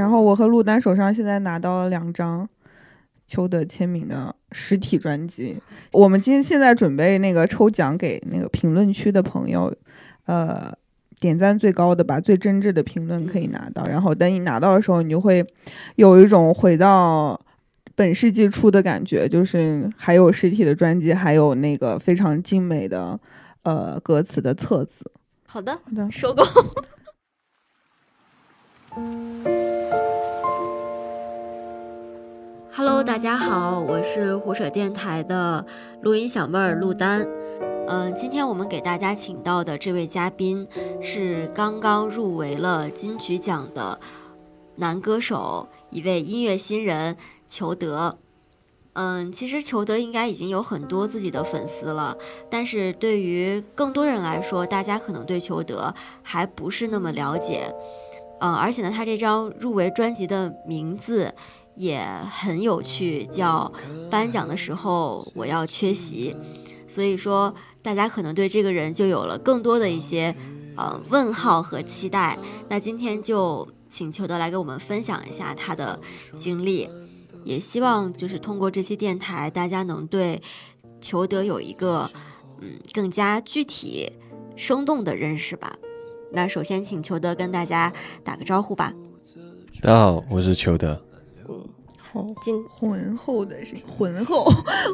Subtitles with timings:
[0.00, 2.48] 然后我和陆丹手上现在拿到了两张
[3.26, 5.60] 裘德签名的实体专辑。
[5.92, 9.70] 我们今天现在准备那个抽奖给那个评论区的朋友，
[10.24, 10.72] 呃，
[11.20, 13.86] 点赞最高的吧，最真挚的评论可以拿到。
[13.86, 15.46] 然后等你拿到的时候，你就会
[15.96, 17.38] 有一种回到
[17.94, 23.20] 本世纪初的感觉，就是还有实体的专辑，还有那个非常精美的
[23.64, 25.12] 呃歌词的册子。
[25.46, 26.42] 好的，好的，收工。
[32.72, 35.66] Hello，大家好，我是胡扯电台的
[36.02, 37.26] 录音小妹儿陆丹。
[37.88, 40.66] 嗯，今天我们给大家请到的这位嘉宾
[41.00, 43.98] 是刚刚入围了金曲奖的
[44.76, 47.16] 男歌手，一位音乐新人
[47.48, 48.16] 裘德。
[48.92, 52.16] 嗯，其实裘德应该已经有很多自己的粉丝了，
[52.48, 57.74] 但是对于更多人来说，大家可能对裘德还不是那么了解。
[58.40, 61.34] 嗯，而且呢，他这张入围专辑的名字
[61.74, 63.72] 也很有趣，叫
[64.10, 66.34] 《颁奖的时候我要缺席》，
[66.86, 70.34] 所以说大家可能对这个人就有了更多的一些
[70.76, 72.38] 呃问号和期待。
[72.68, 75.98] 那今天就请裘德来给我们分享一下他的
[76.38, 76.88] 经历，
[77.44, 80.42] 也希望就是通过这期电台，大家能对
[81.00, 82.10] 裘德有一个
[82.60, 84.12] 嗯更加具体、
[84.54, 85.74] 生动的认识吧。
[86.32, 88.92] 那首先请裘德跟大家打个招呼吧。
[89.80, 91.09] 大家好，我是裘德。
[92.12, 94.44] 好今浑厚的声音，浑厚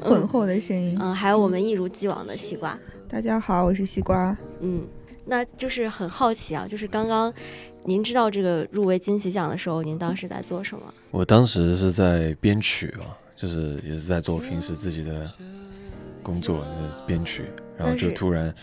[0.03, 0.99] 浑厚的声音。
[1.01, 2.79] 嗯，还有我们一如既往的西瓜。
[3.09, 4.37] 大家好，我是西瓜。
[4.61, 4.87] 嗯，
[5.25, 7.33] 那就是很好奇啊，就是刚刚
[7.85, 10.93] 您知道这个入围金曲奖的时候，您当时在做什么？
[11.11, 15.27] 我当时是在编曲啊，就是也是在做平时自己的
[16.23, 17.47] 工作，就是编曲，
[17.79, 18.55] 然后就突然，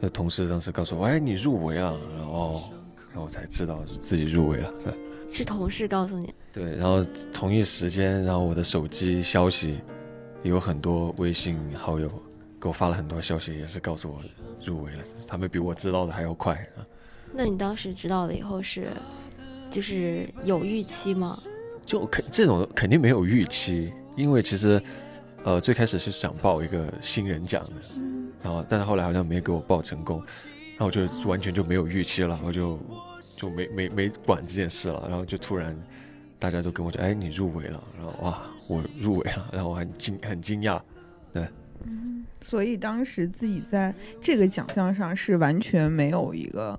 [0.00, 2.62] 呃，同事当时告诉我，哎，你入围了，然后哦，
[3.08, 4.94] 然后我才知道是自己入围了，对
[5.28, 6.32] 是同事告诉你？
[6.52, 9.78] 对，然后同一时间，然后我的手机消息
[10.42, 12.10] 有很多微信好友
[12.60, 14.18] 给我发了很多消息，也是告诉我
[14.64, 16.82] 入围了，他们比我知道的还要快啊。
[17.32, 18.88] 那你当时知道了以后是，
[19.70, 21.38] 就是有预期吗？
[21.84, 24.82] 就肯这种肯定没有预期，因为其实，
[25.44, 28.02] 呃，最开始是想报一个新人奖的，
[28.42, 30.18] 然后但是后来好像没给我报成功，
[30.76, 32.78] 然后我就完全就没有预期了，我就
[33.38, 35.74] 就没没没管这件事了，然后就突然
[36.38, 40.80] 大家都跟我说，哎，你入围了，然后哇，我入围了，然后我很惊很惊讶，
[41.32, 41.46] 对。
[41.84, 46.78] 嗯所以当时自己在这个奖项上是完全没有一个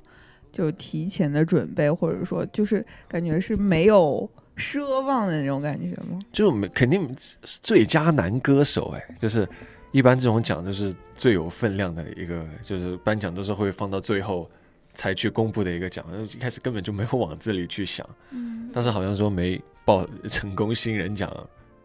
[0.52, 6.20] 就提前的准备，或者说就是感觉是没有奢望的那种感觉吗？
[6.32, 9.48] 就没肯定是最佳男歌手，哎，就是
[9.92, 14.50] 一般这种奖就是最有分量的一个，就是颁奖都是会放到最后
[14.94, 18.08] 才去公布的一个奖，一开始根本就没有往这里去想。
[18.32, 21.32] 嗯但是好像说没报成功新人奖，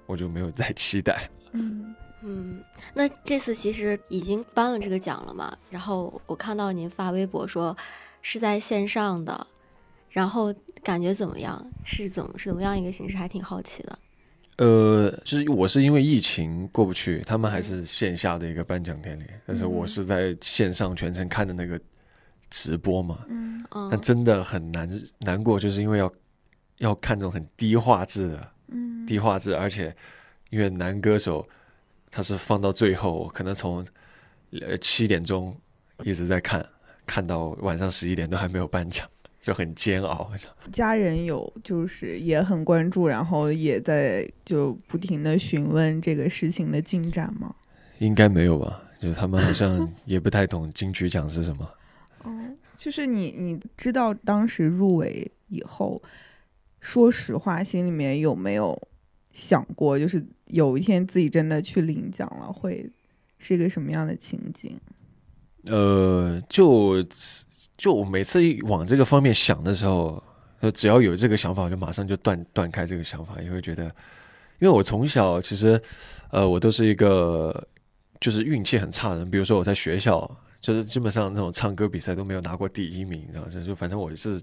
[0.07, 1.31] 我就没有再期待。
[1.53, 2.61] 嗯嗯，
[2.93, 5.57] 那这次其实已经颁了这个奖了嘛？
[5.71, 7.77] 然后我看到您发微博说
[8.21, 9.47] 是在线上的，
[10.11, 11.65] 然后感觉怎么样？
[11.85, 13.17] 是怎么是怎么样一个形式？
[13.17, 13.99] 还挺好奇的。
[14.57, 21.81] 呃，就是我是因为疫情过不去，他们还是线下的一个颁奖典礼，但是我是在线上全程看的那个
[22.55, 24.89] 直播嘛，嗯嗯但真的很难
[25.23, 26.13] 难过，就是因为要
[26.79, 29.95] 要看这种很低画质的嗯低画质，而且
[30.51, 31.45] 因为男歌手
[32.13, 33.85] 他是放到最后，可能从
[34.53, 35.53] 呃七点钟
[36.05, 36.65] 一直在看，
[37.05, 39.05] 看到晚上十一点都还没有颁奖，
[39.41, 40.31] 就很煎熬。
[40.71, 47.53] 家人有就是也很关注，然后也在就不停的询问这个事情的进展吗？
[47.99, 48.81] 应该没有吧？
[49.01, 51.69] 就是他们好像也不太懂金曲奖是什么。
[52.77, 56.03] 就是你你知道当时入围以后，
[56.81, 58.81] 说实话，心里面有没有
[59.33, 62.91] 想过，就是有一天自己真的去领奖了，会
[63.39, 64.77] 是一个什么样的情景？
[65.65, 67.03] 呃，就
[67.77, 70.23] 就我每次往这个方面想的时候，
[70.61, 73.85] 就只要有这个想法，我就马上就断断开这个想法，也会觉得，
[74.59, 75.81] 因为我从小其实，
[76.31, 77.67] 呃，我都是一个
[78.21, 80.31] 就是运气很差的人，比如说我在学校，
[80.65, 84.41] 就是基本上那种唱歌比赛都没有拿过第一名，然后就就反正我是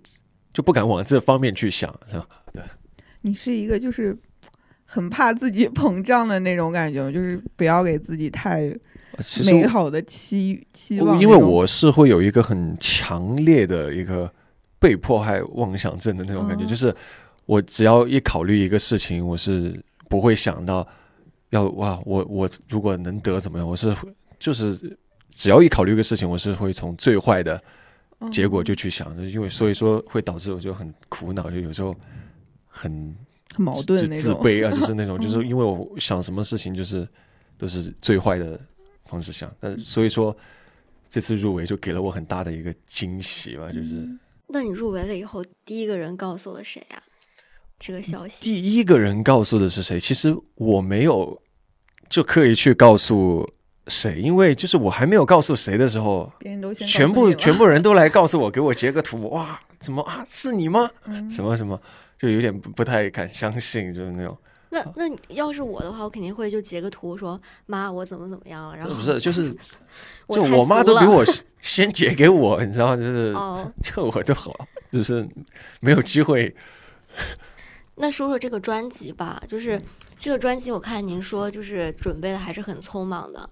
[0.53, 2.27] 就不敢往这方面去想，是吧？
[2.53, 2.62] 对
[3.21, 4.15] 你是一个就是
[4.85, 8.71] 很怕自己膨胀的那种感觉，就是不要给自己太
[9.47, 11.19] 美好的期期望。
[11.19, 14.31] 因为我是会有一个很强烈的一个
[14.77, 16.95] 被迫害妄想症的那种感觉，哦就是
[17.47, 20.88] 我只要一考虑一个事情，我是不会想到
[21.50, 23.91] 要哇，我我如果能得怎么样，我是
[24.38, 24.95] 就是
[25.31, 27.60] 只要一考虑一个事情，我是会从最坏的
[28.31, 31.95] 结果就去想，因为所以说会导致我就很苦恼，就有时候
[32.68, 33.16] 很
[33.56, 34.16] 很矛盾自那。
[34.16, 37.07] 自卑啊，就是那种， 就是因为我想什么事情就是
[37.57, 38.60] 都是最坏的
[39.06, 40.36] 方式想，但所以说
[41.10, 43.95] 这次入围就给了我很大的一个惊喜吧，就是。
[43.95, 44.19] 嗯
[44.54, 47.01] 那你入围了以后，第一个人告诉了谁呀、
[47.80, 48.44] 这个消息？
[48.44, 49.98] 第一个人告诉的是谁？
[49.98, 51.42] 其实我没有
[52.10, 53.50] 就刻意去告诉
[53.91, 60.23] 谁，因为就是我还没有告诉谁的时候，别人都先全部全部人都来告诉我，给我截个图，哇，怎么啊？
[60.25, 60.89] 是你吗？
[61.05, 61.79] 嗯什么什么，
[62.17, 64.38] 就有点不不太敢相信，就是那种，
[64.69, 69.53] 那那要是我的话，我肯定会就截个图说妈我怎么怎么样了，然后不是就是
[70.29, 72.95] 就我妈都比我先先截给我，你知道吗？
[72.95, 73.69] 就是哦。
[73.83, 74.55] 就 我都好，
[74.91, 75.27] 就是
[75.81, 76.55] 没有机会。
[78.01, 79.80] 那说说这个专辑吧，就是
[80.18, 83.50] 这个专辑，我看您说就是准备的还是很匆忙的，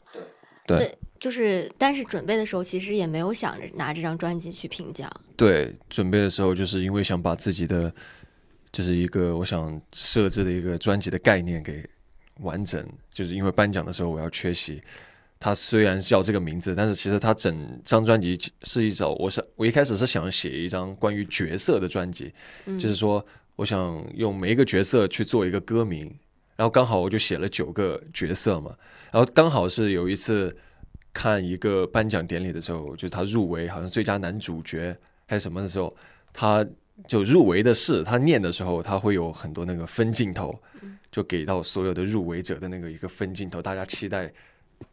[0.66, 5.08] 对那就是但是准备的时候其实也没有想着拿这张专辑去评奖，
[5.38, 7.94] 对，准备的时候就是因为想把自己的，
[8.72, 11.88] 就是一个我想设置的一个专辑的概念给
[12.40, 14.82] 完整，就是因为颁奖的时候我要缺席。
[15.42, 22.34] 它虽然叫这个名字，但是其实它整张专辑是一首，我想我一开始是想写一张关于角色的专辑，
[22.66, 23.26] 嗯，就是说
[23.60, 26.10] 我想用每一个角色去做一个歌名，
[26.56, 28.74] 然后刚好我就写了九个角色嘛，
[29.12, 30.56] 然后刚好是有一次
[31.12, 34.98] 看一个颁奖典礼的时候，就是他入围好像最佳男主角
[35.28, 35.94] 还是什么的时候，
[36.32, 36.66] 他
[37.06, 40.58] 就入围的是他念的时候，他会有很多那个分镜头，
[41.12, 44.32] 就给到所有的入围者的那个一个分镜头，大家期待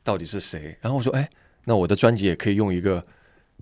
[0.02, 0.76] 到底是谁。
[0.80, 1.30] 然后我说，哎，
[1.62, 3.06] 那我的专辑也可以用一个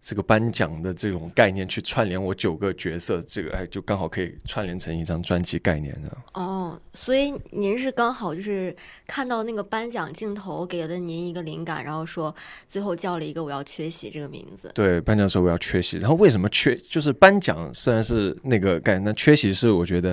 [0.04, 6.14] 这个颁奖的这种概念去串联我九个角色，这个哎就刚好可以串联成一张专辑概念的。
[6.34, 12.34] 哦，所以您是刚好就是看到那个颁奖镜头给了您一个灵感，然后说
[12.68, 15.96] 最后叫了一个我要缺席这个名字，对，颁奖的时候我要缺席。
[15.96, 16.76] 然后为什么缺？
[16.76, 20.10] 就是颁奖虽然是那个概念，但缺席是我觉得，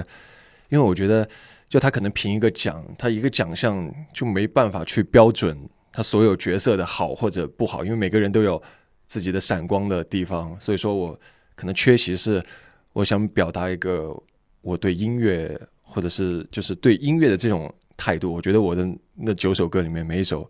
[0.70, 1.28] 因为我觉得
[1.68, 5.58] 就他可能评一个奖，他一个奖项就没办法去标准
[5.92, 8.62] 他所有角色的好或者不好，因为每个人都有
[9.12, 10.58] 自己的闪光的地方。
[10.58, 11.20] 所以说我
[11.54, 12.42] 可能缺席是
[12.94, 14.16] 我想表达一个
[14.62, 18.32] 我对音乐或者是就是对音乐的这种态度。
[18.32, 20.50] 我觉得我的那九首歌里面每一首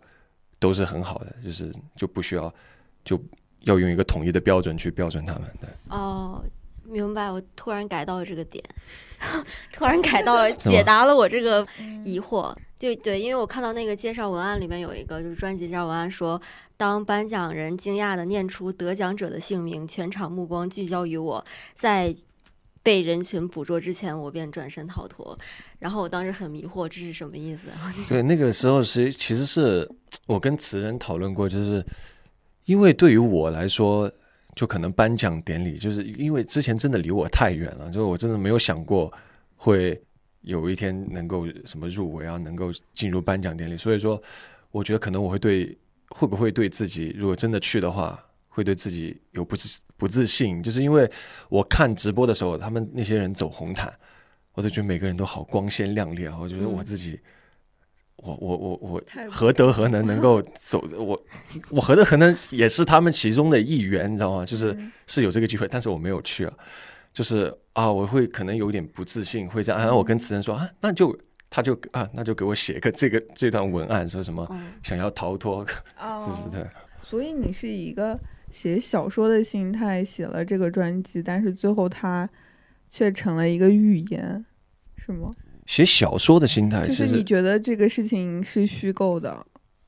[0.60, 2.54] 都是很好的，就是就不需要
[3.04, 3.20] 就
[3.62, 5.42] 要用一个统一的标准去标准他们。
[5.60, 6.44] 对，哦，
[6.92, 8.62] 明白，我突然改到了这个点，
[9.72, 11.66] 突然改到了，解答了我这个
[12.04, 12.54] 疑惑。
[12.78, 16.40] 就对，因为我看到那个介绍文案里面有一个就是专辑介绍文案说，
[16.76, 21.44] 当颁奖人惊讶的念出得奖者的姓名，全场目光聚焦于我，
[21.76, 22.12] 在
[22.82, 25.38] 被人群捕捉之前，我便转身逃脱。
[25.78, 27.68] 然后我当时很迷惑，这是什么意思？
[28.08, 29.88] 对，那个时候是其实是
[30.26, 31.86] 我跟词人讨论过，就是
[32.64, 34.10] 因为对于我来说，
[34.54, 39.10] 就可能颁奖典礼，就是因为之前真的离我太远了，就是我真的没有想过
[39.56, 39.98] 会
[40.42, 44.22] 有一天能够什么入围啊，能够进入颁奖典礼，所以说
[44.70, 45.76] 我觉得可能我会对
[46.10, 51.10] 会不会对自己，如果真的去的话，会对自己有不自不自信，就是因为
[51.48, 53.90] 我看直播的时候，他们那些人走红毯，
[54.52, 57.18] 我都觉得每个人都好光鲜亮丽啊，我觉得我自己。
[58.22, 60.82] 我我我我何德何能能够走？
[60.96, 61.20] 我
[61.70, 64.46] 我何德何能也是他们其中的一员，你知道吗？
[64.46, 66.52] 就是嗯是有这个机会，但是我没有去啊。
[67.12, 69.78] 就是啊，我会可能有点不自信，会这样。
[69.78, 71.14] 然后我跟词人说啊，那就
[71.50, 75.66] 他就啊，那就给我写个这个这段文案，说什么嗯，想要逃脱，
[76.00, 76.66] 哦就是对。
[77.02, 78.18] 所以你是以一个
[78.50, 82.26] 写小说的心态写了这个专辑，但是最后它
[82.88, 84.46] 却成了一个预言，
[84.96, 85.30] 是吗？
[85.66, 89.46] 写小说的心态，就是你觉得这个事情是虚构的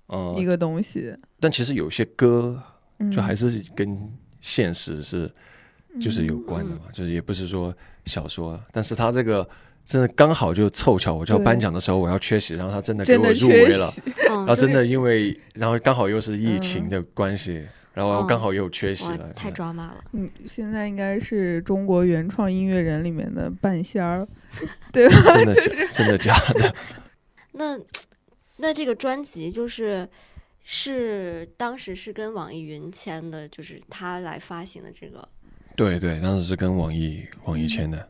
[0.08, 2.62] 嗯、一个东西，但其实有些歌
[2.98, 5.30] 嗯就还是跟现实是
[6.00, 9.48] 就是有关的嘛，就是也不是说小说，但是他这个
[9.84, 13.90] 真的刚好就凑巧，我就要颁奖的时候我要缺席，然后他真的给我入围了，
[14.28, 20.04] 然后真的因为然后刚好又是疫情的关系，然后刚好又缺席哇了，，太抓马了。
[20.12, 24.26] 嗯，现在应该是中国原创音乐人里面的半仙儿，
[24.92, 25.14] 对吧？
[25.34, 26.74] 真的假真的假的？
[27.52, 27.78] 那
[28.56, 30.08] 那这个专辑就是
[30.64, 35.26] 是当时是跟网易云签的，就是他来发行的这个。
[35.76, 38.08] 对对，当时是跟网易网易签的，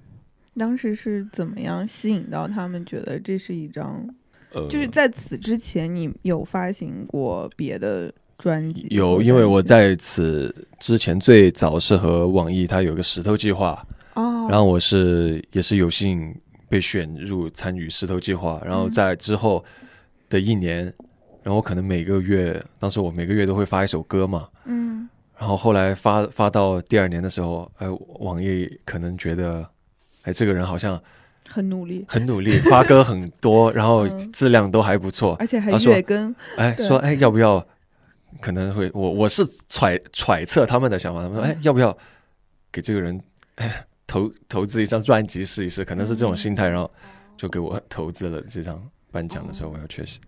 [0.57, 4.09] 当时是怎么样吸引到他们觉得这是一张？
[4.53, 8.87] 呃，就是在此之前，你有发行过别的专辑？
[8.91, 16.35] 有，因为我在此之前最早是和网易它有个石头计划，哦，然后我是也是有幸
[16.69, 19.64] 被选入参与石头计划，然后在之后
[20.29, 20.85] 的一年，
[21.43, 27.87] 然后我可能每个月，当时我每个月都会发一首歌嘛，嗯然后后来发发到第二年的时候，哎，
[28.21, 29.67] 网易可能觉得，
[30.23, 31.00] 哎，这个人好像
[31.49, 35.37] 很努力，很努力，发歌很多，然后嗯质量都还不错。
[35.38, 37.67] 而且还月更，哎，说哎要不要？
[38.41, 41.97] 可能会我我是揣揣测他们的想法，他们说哎要不要
[42.73, 43.21] 给这个人
[43.57, 45.85] 哎 投投资一张专辑试一试？
[45.85, 46.91] 可能是这种心态，然后
[47.37, 50.21] 就给我投资了这张颁奖的时候我要缺席。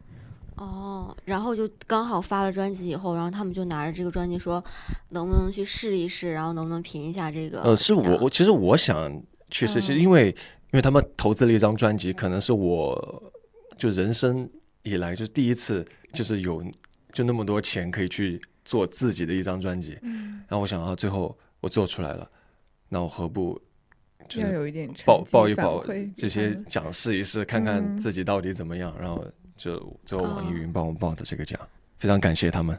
[0.57, 4.65] 哦，然后就刚好发了专辑以后，然后他们就拿着这个专辑说，
[5.11, 7.61] 能不能去试一试，然后能不能评一下这个？
[7.63, 13.23] 呃，是我我其实我想去试，其实因为因为他们投资了一张专辑，可能是我
[13.77, 14.49] 就人生
[14.83, 15.85] 以来就是第一次，
[16.15, 16.65] 就是有
[17.17, 22.31] 就那么多钱可以去做自己的一张专辑，嗯，然后我想到最后我做出来了，
[22.91, 23.59] 那我何不
[24.29, 25.83] 就是要有一点报报一报
[26.15, 27.97] 这些嗯奖试一试，看看嗯。
[27.97, 29.25] 自己到底怎么样，然后
[29.57, 31.59] 就最后网易哦云帮我报的这个奖，
[31.97, 32.79] 非常感谢他们。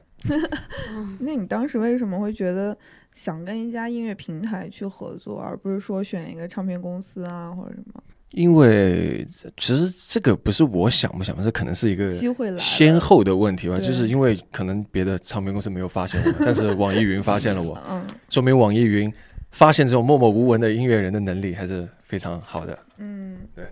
[0.94, 1.18] 嗯。
[1.20, 2.78] 那你当时为什么会觉得
[3.16, 12.58] 想跟一家音乐平台去合作，而不是说选一个唱片公司啊或者什么因为其实这个不是我想不想，这可能是一个机会来？
[12.58, 18.06] 先后的问题吧，就是因为可能别的唱片公司没有发现我， 但是网易云发现了我， 嗯。
[18.30, 19.12] 说明网易云
[19.52, 22.78] 发现这种默默无闻的音乐人的能力还是非常好的。
[22.98, 23.64] 嗯，好，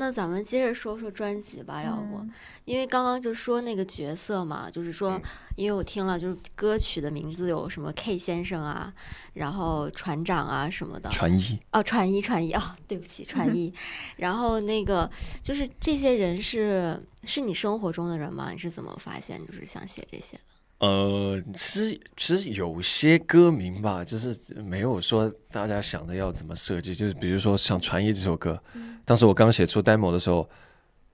[0.00, 2.18] 那咱们接着说说专辑吧，要不？
[2.18, 2.30] 嗯
[2.64, 5.18] 因为刚刚就说那个角色嘛，就是说，
[5.56, 8.92] 因为我听了，就是歌曲的名字有什么 K 先生啊，
[9.32, 13.72] 然后船长啊什么的，传译哦，传一传一啊，对不起，传一。
[14.18, 15.10] 然后那个
[15.42, 18.50] 就是这些人是是你生活中的人吗？
[18.52, 20.42] 你是怎么发现就是想写这些的？
[20.78, 28.62] 呃，其实其实有些歌名吧，就是没有说大家想的要怎么设计，就是比如说像《传译》这首歌，
[29.04, 30.48] 当时我刚写出 demo 的时候，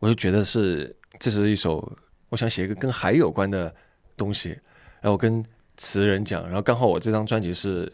[0.00, 1.90] 我就觉得是这是一首
[2.28, 3.74] 我想写一个跟海有关的
[4.18, 4.50] 东西，
[5.00, 5.42] 然后我跟
[5.78, 7.90] 词人讲，然后刚好我这张专辑是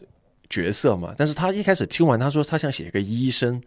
[0.48, 3.62] 角色嘛，但是他一开始听完他说他想写一个医生，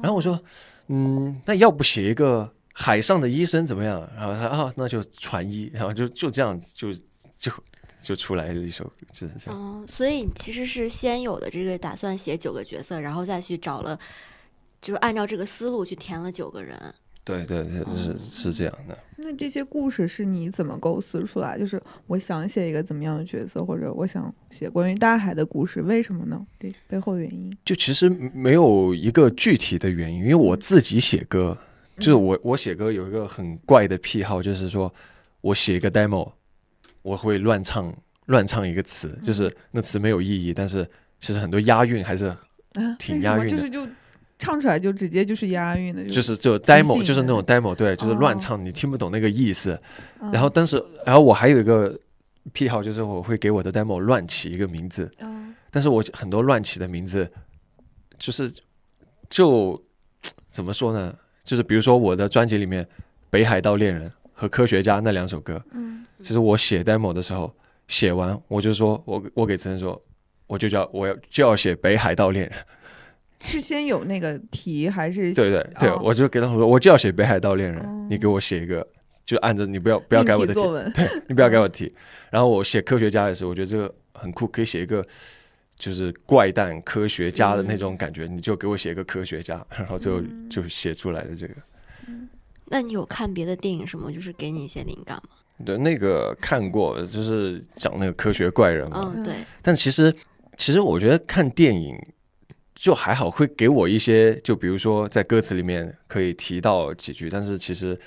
[0.00, 0.40] 然后我说，
[0.86, 2.52] 嗯，那要不写一个
[2.82, 4.00] 海上的医生怎么样？
[4.16, 6.90] 然后他啊，那就船医，然后就就这样就
[7.36, 7.52] 就
[8.00, 9.60] 就出来了一首，就是这样。
[9.60, 13.98] 哦，所以其实是先有的这个打算写九个角色，然后再去找了，
[14.80, 16.94] 就是按照这个思路去填了九个人。
[17.22, 18.98] 对对，是是是这样的。
[19.16, 21.58] 那这些故事是你怎么构思出来？
[21.58, 26.46] 就是我想写一个怎么样的角色，或者我想写关于大海的故事，为什么呢？
[26.58, 27.52] 这背后原因？
[27.62, 31.56] 就其实没有一个具体的原因，因为我自己写歌，
[32.00, 34.92] 就是我我写歌有一个很怪的癖好，就是说
[35.40, 36.32] 我写一个 demo，
[37.02, 37.94] 我会乱唱
[38.26, 40.88] 乱唱一个词，就是那词没有意义，但是
[41.20, 43.86] 其实很多押韵还是啊，挺押韵的就是就
[44.38, 49.78] 唱出来就直接就是押韵的，就是是就 demo 就是那种 demo，对，就是乱哦唱，你听不懂那个意思。
[50.20, 51.98] 嗯然后但是，然后我还有一个
[52.52, 57.30] 癖好，就是我会给我的 demo 乱起一个名字，嗯但是我很多乱起的名字，
[58.18, 58.50] 就是
[59.28, 59.76] 就
[60.48, 61.14] 怎么说呢？
[61.50, 62.80] 就是比如说我的专辑里面
[63.28, 67.52] 《北海道恋人》和《科学家》那两首歌，嗯其实我写 demo 的时候，
[67.88, 70.00] 写完我就说我我给陈说，
[70.46, 72.54] 我就叫我要就要写《北海道恋人》。
[73.44, 78.86] 是先有那个题还是对对对，哦我就给他们说，我就要写《北海道恋人》哦你给我写一个，
[79.24, 80.92] 就按着你不要不要改我的题题作，文？
[81.26, 81.92] 你不要改我的题。
[82.30, 85.04] 然后我写科学家也是，我觉得这个很酷，可以写一个
[85.80, 90.20] 就是怪诞科学家的那种感觉，你就给我写一个科学家，然后最后
[90.50, 91.54] 就写出来的这个。
[92.66, 95.30] 那你有看别的电影什么，就是给你一些灵感吗？
[95.64, 99.00] 对，那个看过，就是讲那个科学怪人嘛。
[99.16, 100.14] 嗯，对，但其实，
[100.58, 101.96] 其实我觉得看电影
[102.74, 107.98] 就还好，会给我一些，就比如说在歌词里面可以提到几句，但是其实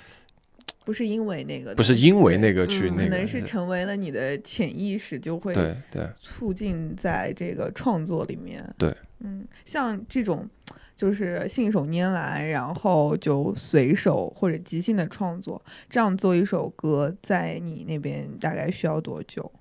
[0.86, 8.64] 不是因为那个，不是因为那个，去那个，可能是成为了你的潜意识，就会对对促进在这个创作里面。
[8.78, 10.50] 对，嗯，像这种
[10.96, 19.52] 就是信手拈来，然后就随手或者即兴的创作，这样做一首歌，在你那边大概需要多久？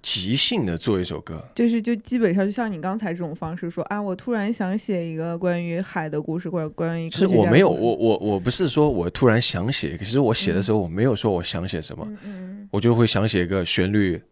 [0.00, 14.22] 即兴的做一首歌，就是就基本上就像你刚才这种方式说啊，我突然想写一个关于海的故事，或者关于其实我没有，我我我不是说我突然想写，可是我写的时候我没有说我想写什么，嗯嗯我就会想写一个旋律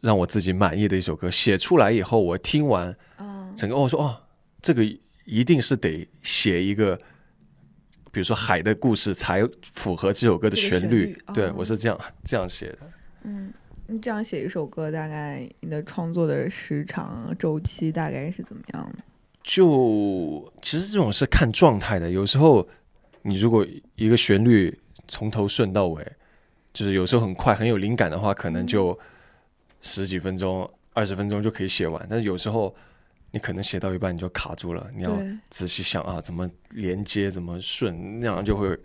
[0.00, 1.30] 让我自己满意的一首歌。
[1.30, 2.94] 写出来以后，我听完
[3.56, 4.16] 整个，哦我说哦，
[4.60, 4.84] 这个
[5.24, 6.96] 一定是得写一个，
[8.12, 11.16] 比如说海的故事才符合这首歌的这个旋律。
[11.32, 12.78] 对哦我是这样这样写的。
[13.24, 13.52] 嗯，
[13.88, 18.98] 你这样写一首歌，大概你的创作的时长周期大概是怎么样的？
[19.42, 22.66] 就其实这种是看状态的，有时候
[23.22, 23.64] 你如果
[23.94, 24.76] 一个旋律
[25.06, 26.04] 从头顺到尾，
[26.72, 28.98] 就是有时候很快很有灵感的话，可能就
[29.80, 32.04] 十几分钟、二十分钟就可以写完。
[32.10, 32.74] 但是有时候
[33.30, 35.16] 你可能写到一半你就卡住了，你要，
[35.48, 38.76] 仔细想啊，怎么连接，怎么顺，那样就会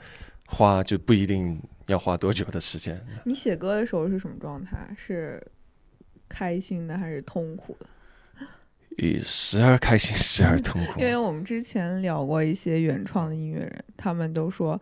[0.45, 1.59] 花就不一定
[1.91, 2.99] 要花多久的时间。
[3.25, 4.95] 你写歌的时候是什么状态？
[4.97, 5.45] 是
[6.27, 7.87] 开心的还是痛苦的？
[8.97, 11.05] 以时而开心，时而痛苦 因。
[11.05, 14.79] 为我们之前聊过一些原创的音乐人，他们都说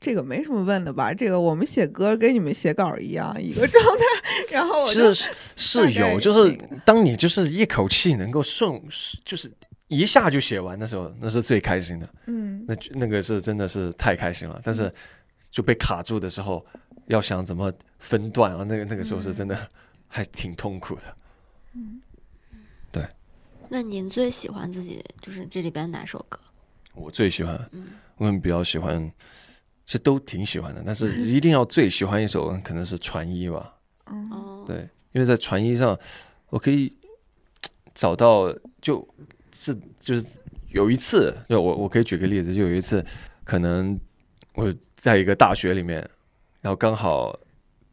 [0.00, 4.02] 这个没什么问的吧，这个我们写歌跟你们写稿一样一个状态。
[4.50, 8.80] 然后我其实是是有，就是当你就是一口气能够顺，
[9.24, 9.50] 就是
[9.88, 12.08] 一下就写完的时候，那是最开心的。
[12.26, 14.92] 嗯，那那个是真的是太开心了，但是
[15.56, 16.62] 就被卡住的时候，
[17.06, 19.58] 要想怎么分段啊，那个那个时候是真的
[20.06, 21.02] 还挺痛苦的。
[22.92, 23.08] 对
[23.70, 26.38] 那您最喜欢自己就是这里边哪首歌？
[26.92, 27.86] 我最喜欢，嗯
[28.18, 29.10] 我比较喜欢，
[29.86, 33.78] 其实都挺喜欢的，但是一定要最喜欢一首可能是《传一》吧。
[34.10, 35.98] 嗯哦，对，因为在传一上，
[36.50, 36.94] 我可以
[37.94, 39.08] 找到，就
[39.52, 43.02] 是就是有一次，就我我可以举个例子，就有一次，
[43.42, 43.98] 可能
[44.56, 45.98] 我在一个大学里面，
[46.60, 47.38] 然后刚好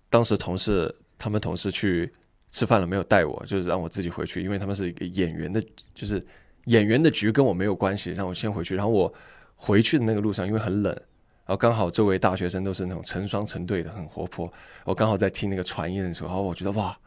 [0.09, 2.11] 当时同事他们同事去
[2.49, 5.61] 吃饭了，没有带我，就是让我自己回去，因为他们是一个演员的，
[5.93, 6.25] 就是
[6.65, 8.75] 演员的局跟我没有关系，让我先回去。
[8.75, 9.13] 然后我
[9.55, 10.91] 回去的那个路上，因为很冷。
[11.45, 14.51] 然后刚好周围大学生都是那种成双成对的，很活泼。
[14.85, 16.97] 我刚好在听那个传音的时候，然后我觉得哇，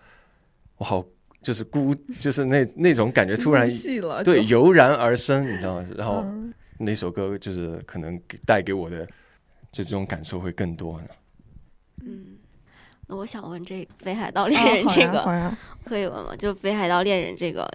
[0.77, 1.03] 我好
[1.41, 3.67] 就是孤，就是那那种感觉突然
[4.23, 5.87] 对油然而生，你知道吗？
[5.97, 9.09] 然后嗯那首歌就是可能给带给我的
[9.71, 11.09] 就这种感受会更多呢。
[12.03, 12.39] 嗯，
[13.07, 16.37] 那我想问这《北海道恋啊人》这个、可以问吗？
[16.37, 17.69] 就《北海道恋人》这个，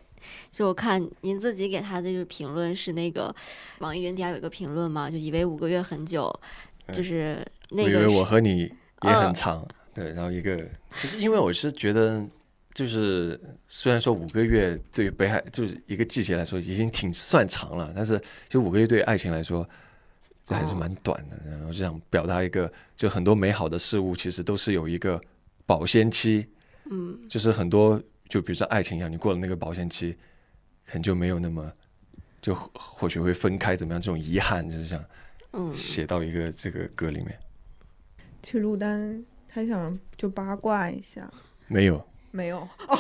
[0.50, 3.34] 就我看您自己给他的就是评论是那个
[3.80, 6.34] 网易云底下有一个评论嘛，就以为五个月很久，
[6.88, 8.60] 嗯就是那我以为个我和你
[9.04, 10.58] 也很嗯长，对，然后一个，
[11.02, 12.26] 就是因为我是觉得，
[12.74, 19.68] 就是虽然说五个月对于北海就是一个季节来说已经挺算长了，但是其实五个月对于爱情来说，
[20.52, 21.40] 这还是哦蛮短的。
[21.50, 25.22] 然后就想表达一个，就很多美好的事物其实都是有一个
[25.66, 26.48] 保鲜期，
[26.90, 30.12] 嗯就是很多就比如说爱情一样，你过了那个保鲜期，
[30.86, 31.72] 可能就没有那么。
[32.42, 34.02] 就或或许会分开，怎么样？
[34.02, 35.00] 这种遗憾就是想
[35.52, 37.38] 嗯写到一个这个歌里面。
[38.42, 41.32] 其实陆丹他想就八卦一下，
[41.68, 42.98] 没有，没有哦，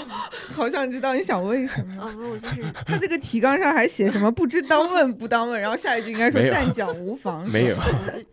[0.54, 2.04] 好想知道你想问什么。
[2.04, 7.48] 哦不，我就是 他这个提纲上还写什么不知当问不当问，然后下一句应该说但讲无妨。
[7.50, 7.78] 没有。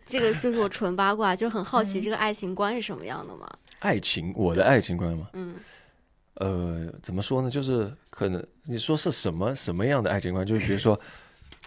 [0.05, 3.49] 这个就是我纯八卦，就很好奇嗯这个爱情观是什么样的嘛。
[3.79, 5.55] 爱情，我的爱情观吗，嗯
[6.35, 7.49] 呃，怎么说呢？
[7.49, 10.45] 就是可能你说是什么什么样的爱情观？
[10.45, 10.99] 就是比如说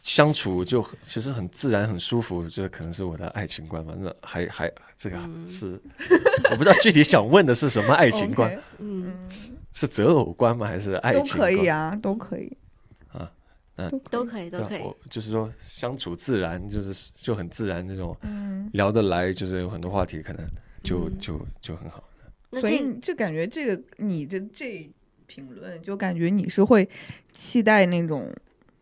[0.02, 3.94] 相处就其实很自然、很舒服，这可能是我的爱情观吧。
[3.96, 5.80] 那还还这个嗯是、
[6.50, 9.30] 我不知道具体想问的是什么爱情观嗯嗯，
[9.72, 10.66] 是择偶观吗？
[10.66, 11.40] 还是爱都情观？
[11.40, 12.52] 可以啊，都可以，
[13.76, 14.50] 那都都可以。
[14.50, 14.94] 都可以我。
[15.08, 20.44] 就是说相处自然，就是就很自然那种嗯，聊得来，就是有很多话题，可能
[20.82, 22.02] 就、嗯就就很好。
[22.60, 24.90] 所以就感觉这个你的这
[25.26, 26.86] 评论，就感觉你是会
[27.30, 28.30] 期待那种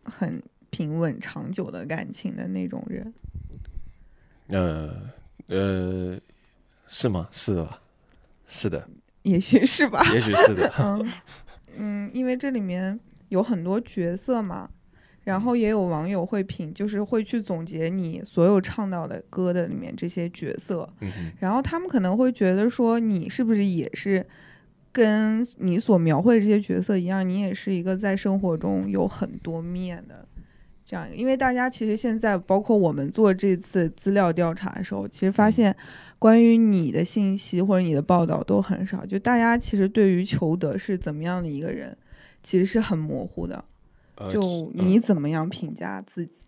[0.03, 3.13] 很平稳长久的感情的那种人。
[4.47, 4.89] 呃
[5.47, 6.19] 呃，
[6.87, 7.27] 是吗？
[7.31, 7.79] 是的吧？
[8.47, 8.89] 是的，
[9.21, 10.01] 也许是吧。
[10.13, 10.73] 也许是的。
[10.79, 11.11] 嗯
[11.77, 14.69] 嗯，因为这里面有很多角色嘛，
[15.23, 21.31] 然后也有网友会评，就是会去总结你所有唱到的歌的里面这些角色，嗯。
[21.39, 24.25] 然后他们可能会觉得说，你是不是也是
[24.91, 30.27] 跟你所描绘的这些角色一样，你也是一个在生活中有很多面的
[30.85, 31.07] 这样。
[31.15, 35.75] 因为大家其实现在，包括我们做这次资料调查的时候，其实发现
[36.19, 41.97] 关于你的信息或者你的报道都很少，就大家其实对于裘德是怎么样的一个人，
[42.43, 43.63] 其实是很模糊的。
[44.15, 46.45] 呃就嗯你怎么样评价自己？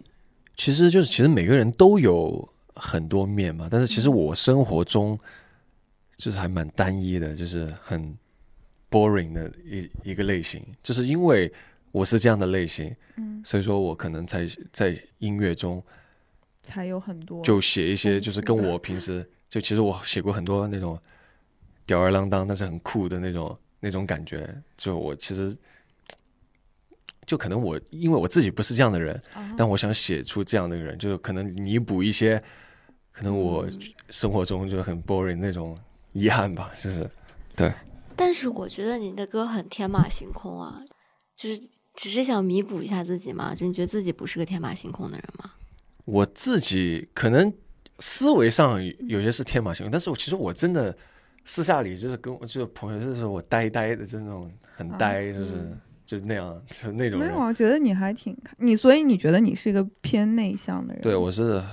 [0.56, 5.17] 其实就是其实每个人都有很多面嘛，但是其实我生活中
[6.15, 8.15] 就是还蛮单一的，就是很
[8.91, 11.52] boring 的一一个类型，就是因为
[11.93, 15.82] 我是这样的类型，嗯，所以说我可能在在音乐中
[16.62, 20.99] 才有很多就写一些就是跟我平时就其实我写过很多那种
[21.86, 25.56] 吊儿郎当但是很酷的那种那种感觉，就我其实。
[27.25, 29.56] 就可能我因为我自己不是这样的人，啊。
[29.58, 32.38] 但我想写出这样的人，就是可能弥补一些
[33.13, 33.82] 可能我嗯。
[34.10, 35.73] 生活中就很 boring 那种
[36.12, 37.01] 遗憾吧，就是
[37.56, 37.71] 对。
[38.17, 40.82] 但是我觉得你的歌很天马行空啊，
[41.36, 41.62] 就是
[41.93, 45.52] 只是想弥补一下自己嘛，就你觉得自己不是个天马行空的人吗？
[46.06, 47.54] 我自己可能
[48.00, 50.96] 思维上有些是天马行空，但是我其实我真的
[51.46, 57.36] 私下里就是跟我就是朋友就是我呆呆的，就是那种很呆，就是、嗯就是那样，就那种没有。
[57.36, 61.02] 啊，觉得你还挺你，所以你觉得你是一个偏内向的人？
[61.02, 61.63] 对我是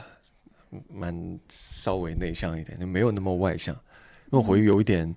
[0.88, 3.74] 蛮稍微内向一点，就没有那么外向，
[4.30, 5.12] 因为我会有一点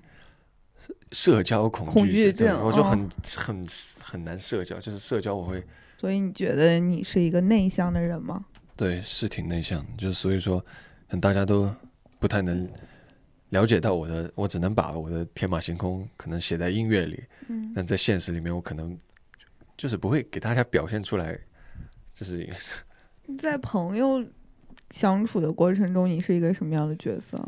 [1.11, 3.65] 社交恐恐惧对症哦我就很、很
[4.01, 5.63] 很难社交，就是社交我会
[5.97, 8.45] 所以你觉得你是一个内向的人吗？
[8.75, 10.63] 对是挺内向，就是所以说，
[11.21, 11.73] 大家都
[12.19, 12.67] 不太能
[13.49, 18.97] 了解到我的，我只能把我的天马行空可能写在音乐里，嗯，但在现实里面我可能
[19.77, 21.39] 就是不会给大家表现出来，
[22.13, 22.49] 就是
[23.37, 24.25] 在朋友
[24.89, 27.39] 相处的过程中，你是一个什么样的角色？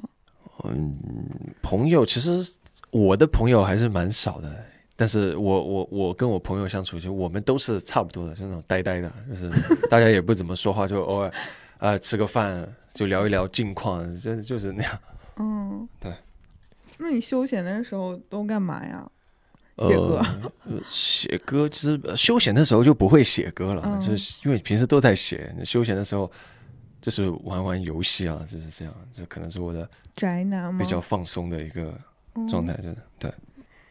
[0.64, 0.96] 嗯
[1.62, 2.32] 朋友，其实
[2.92, 9.50] 我的朋友还是蛮少的，但是我我我跟我朋友相处，就我们都是差不多的，就那种呆呆的，就是
[9.90, 11.28] 大家也不怎么说话，就偶尔
[11.78, 15.00] 啊、呃吃个饭就聊一聊近况，就就是那样。
[15.38, 16.14] 嗯，对。
[16.98, 19.06] 那你休闲的时候都干嘛呀？
[19.80, 20.26] 写歌。
[20.64, 26.32] 呃写歌其实呃休闲的时候就不会写歌了，嗯就是因为平时都在写，休闲的时候
[27.02, 30.80] 就是玩玩游戏啊，就是这样，这可能是我的宅男吗？
[30.80, 32.00] 比较放松的一个嗯
[32.48, 33.32] 状态，就是对。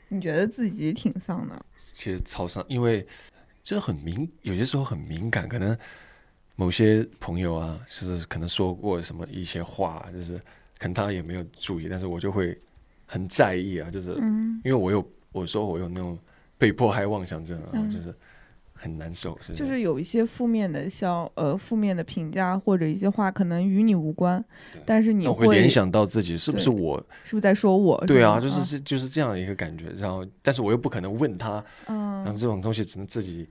[0.09, 1.67] 你觉得自己挺丧的？
[1.77, 3.05] 其实超丧，因为
[3.63, 5.77] 就是很敏，有些时候很敏感，可能
[6.55, 10.39] 某些朋友啊，就是可能说过什么一些话，就是
[10.79, 12.57] 可能他也没有注意，但是我就会
[13.07, 16.17] 很在意啊，就是嗯，因为我有我说我有那种
[16.57, 18.15] 被迫害妄想症啊，嗯就是
[18.85, 24.45] 很难受，是就是有一些负面的消呃负面的评价或者一些话，可能与你无关，
[24.85, 26.99] 但是你会联想到自己是不是我？
[27.25, 27.97] 是不是在说我？
[28.07, 29.87] 对啊，就是是就是这样的一个感觉。
[29.97, 31.97] 然后，但是我又不可能问他，嗯。
[31.97, 33.49] 然后嗯，这种东西只能自己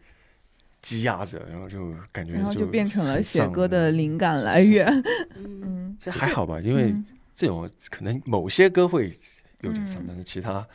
[0.82, 4.86] 积压着，然后就感觉然后就变成了写歌的灵感来源。
[5.36, 7.06] 嗯，嗯，其实还好吧，因为嗯。
[7.36, 9.12] 这种可能某些歌会
[9.62, 10.06] 有点丧，嗯。
[10.08, 10.66] 但是其他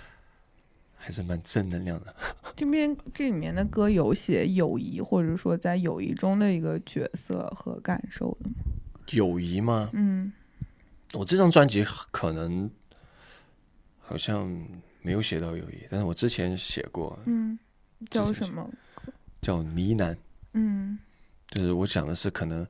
[1.09, 2.14] 还是蛮正能量的。
[2.55, 8.55] 这边这里面的歌有写友谊，或者说在友谊中的一个角色和感受的吗？
[9.12, 9.88] 友谊吗？
[9.94, 10.31] 嗯
[11.14, 12.71] 我这张专辑可能
[14.01, 14.47] 好像
[15.01, 17.59] 没有写到友谊，但是我之前写过嗯，
[18.11, 18.68] 叫什么？
[19.40, 20.14] 叫呢喃，
[20.53, 20.99] 嗯
[21.49, 22.66] 就是我讲的是可能，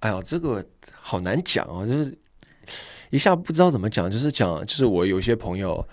[0.00, 2.18] 哎呀，这个好难讲啊，就是
[3.10, 5.86] 一下不知道怎么讲，就是讲，就是我有些朋友，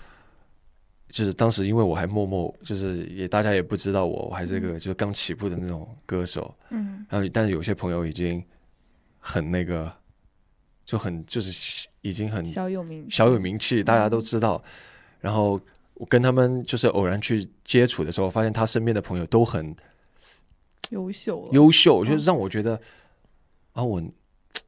[1.14, 7.06] 就是当时因为我还默默，就是也大家也不知道我，我还是个就是刚起步的那种歌手，嗯。
[7.08, 8.42] 然后但是有些朋友已经
[9.20, 9.92] 很那个，
[10.84, 14.60] 就很就是已经很小有名气，小有名气，大家都知道。
[15.20, 15.60] 然后
[15.94, 19.72] 我跟他们就是偶然去接触的时候，发现他身边的朋友都很
[20.90, 22.18] 优秀，优秀，就嗯。
[22.18, 22.74] 是让我觉得
[23.74, 24.02] 啊，我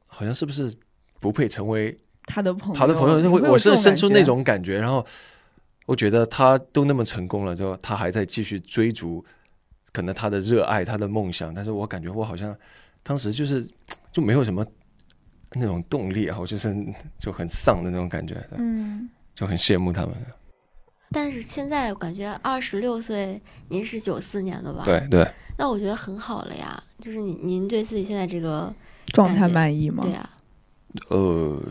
[0.05, 0.73] 好像是不是
[1.19, 3.19] 不配成为他的朋友，他的朋友？
[3.19, 5.05] 你我我是生出那种感觉，然后
[5.87, 9.23] 我觉得他都那么成功了，之后他还在继续追逐，
[9.93, 12.55] 可能他的热爱，他的梦想，但是我感觉我好像
[13.01, 13.65] 当时就是
[14.11, 14.65] 就没有什么
[15.53, 16.75] 那种动力啊，我就是
[17.17, 20.13] 就很丧的那种感觉，嗯就很羡慕他们。
[21.09, 24.83] 但是现在我感觉二十六岁，您是九四年的吧？。
[24.83, 25.25] 对对，
[25.57, 28.75] 那我觉得很好了呀，就是您您对自己现在这个，
[29.13, 30.03] 状态满意吗？
[30.03, 30.29] 对啊，
[31.07, 31.63] 呃，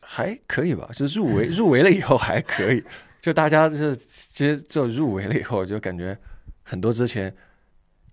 [0.00, 2.82] 还可以吧，就入围入围了以后还可以，
[3.26, 6.16] 就大家就是其实就入围了以后，就感觉
[6.62, 7.34] 很多之前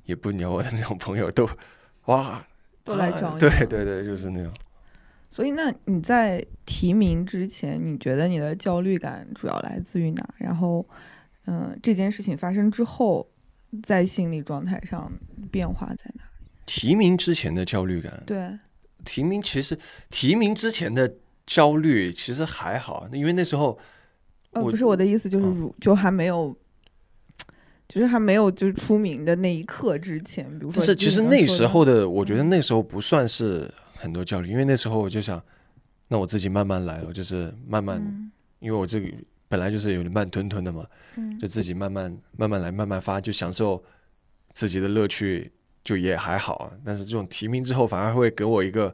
[0.06, 1.48] 也不鸟我的那种朋友都
[2.06, 2.48] 哇啊
[2.84, 4.52] 都来找你对对对，就是那种。
[5.30, 10.28] 所以，那你在提名之前，你觉得你的焦虑感主要来自于哪？
[10.40, 10.84] 然后，
[11.46, 13.30] 嗯、这件事情发生之后，
[13.84, 15.12] 在心理状态上
[15.52, 16.24] 变化在哪？
[16.66, 18.58] 提名之前的焦虑感，对，
[19.06, 19.78] 提名其实
[20.10, 23.78] 提名之前的焦虑其实还好，因为那时候
[24.54, 25.56] 呃，不是我的意思，就是嗯。
[25.56, 26.56] 如、就还没有，
[27.88, 32.50] 就是还没有就是出名的那一刻之前，比如说，但是其实那时候的，我觉得嗯。
[32.50, 35.44] 那时候不算是很多焦虑，因为那时候我就想，
[36.08, 38.32] 那我自己慢慢来了，就是慢慢，嗯。
[38.60, 39.08] 因为我这个
[39.50, 40.86] 本来就是有点慢吞吞的嘛，
[41.16, 41.38] 嗯。
[41.40, 43.84] 就自己慢慢慢慢来，慢慢发，就享受
[44.52, 45.52] 自己的乐趣，
[45.84, 46.72] 就也还好啊。
[46.86, 48.94] 但是这种提名之后，反而会给我一个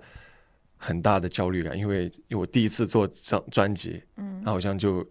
[0.78, 4.42] 很大的焦虑感，因为因为我第一次做张专辑，嗯。
[4.44, 5.06] 那好像就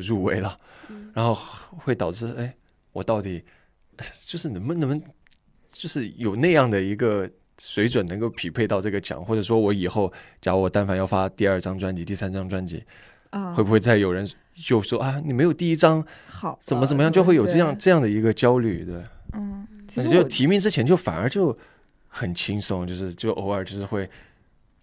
[0.00, 0.56] 就入围了，
[0.88, 1.34] 嗯然后
[1.78, 2.54] 会导致哎，
[2.92, 3.44] 我到底
[4.26, 5.00] 就是能不能
[5.72, 7.28] 就是有那样的一个
[7.58, 12.82] 水准能够匹配到这个奖，或者说我以后假如我但凡要发第二张专辑、第三张专辑，
[13.30, 19.02] 啊，会不会再有人就说啊你没有第一张好怎么怎么样，呃就会有这样这样的一个焦虑，对。
[19.34, 21.56] 嗯，就提名之前就反而就
[22.08, 24.08] 很轻松，就是就偶尔就是会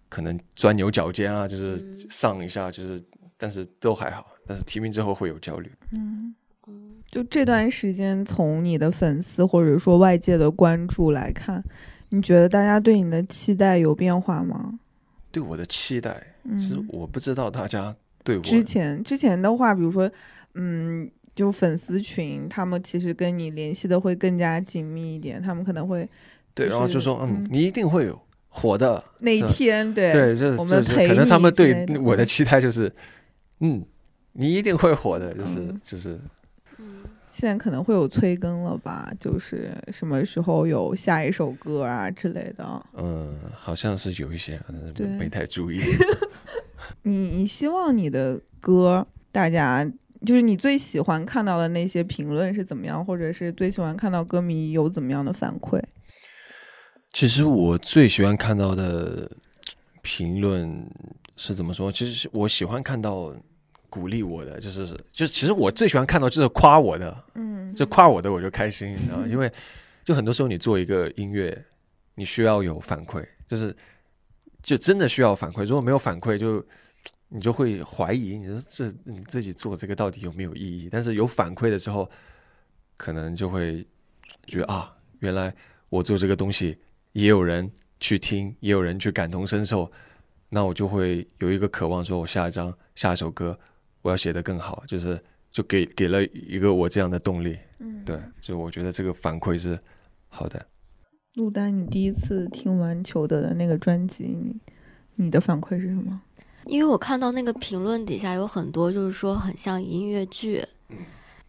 [0.08, 3.00] 可能钻牛角尖啊，就是嗯上一下，就是
[3.36, 4.26] 但是都还好。
[4.50, 5.70] 但是提名之后会有焦虑。
[5.92, 6.34] 嗯。
[6.66, 11.62] 嗯就这段时间，从你的粉丝或者说外界的关注来看，
[12.08, 14.80] 你觉得大家对你的期待有变化吗？
[15.30, 20.10] 对我的期待，嗯，其实我不知道大家对我之前之前的话，比如说，
[20.54, 26.08] 嗯，就粉丝群，他们其实跟你联系的会更加紧密一点，他们可能会
[26.54, 32.92] 对，然后就说，嗯嗯，你一定会有火的，那一嗯天，对对，就是我就是们陪你可能他们对我的期待就是，
[33.58, 33.84] 嗯，
[34.32, 36.20] 你一定会火的，就是嗯就是
[36.78, 39.10] 嗯现在可能会有催更了吧？
[39.18, 42.86] 就是什么时候有下一首歌啊之类的。
[42.94, 45.80] 嗯，好像是有一些，可能没太注意。
[47.02, 49.88] 你你希望你的歌，大家
[50.26, 55.80] 就是你最喜欢看到的那些评论是怎么样，或者是最喜欢看到歌迷有怎么样的反馈？
[57.12, 59.30] 其实我最喜欢看到的
[60.02, 60.86] 评论
[61.36, 61.90] 是怎么说？
[61.92, 63.34] 其实是我喜欢看到
[63.90, 69.26] 鼓励我的，就是就是，其实我最喜欢看到就是夸我的，嗯就夸我的我就开心，你知道吗？
[69.28, 69.52] 因为
[70.04, 71.66] 就很多时候你做一个音乐，
[72.14, 73.76] 你需要有反馈，就是
[74.62, 75.64] 就真的需要反馈。
[75.64, 76.64] 如果没有反馈，就
[77.28, 80.88] 你就会怀疑，你说这你自己做这个到底有没有意义？
[80.90, 82.10] 但是有反馈的时候，
[82.96, 83.86] 可能就会
[84.46, 85.54] 觉得啊，原来
[85.88, 86.78] 我做这个东西
[87.12, 89.90] 也有人去听，也有人去感同身受，
[90.48, 93.58] 那我就会有一个渴望，说我下一张下一首歌
[94.02, 97.56] 我要写得更好，就是就给给了一个我这样的动力。
[97.78, 99.78] 嗯，对，就我觉得这个反馈是
[100.28, 100.66] 好的。
[101.34, 104.56] 陆丹，你第一次听完裘德的那个专辑，你
[105.16, 106.20] 你的反馈是什么？
[106.66, 110.96] 因为我看到那个评论底下有很多就是说很像音乐剧，嗯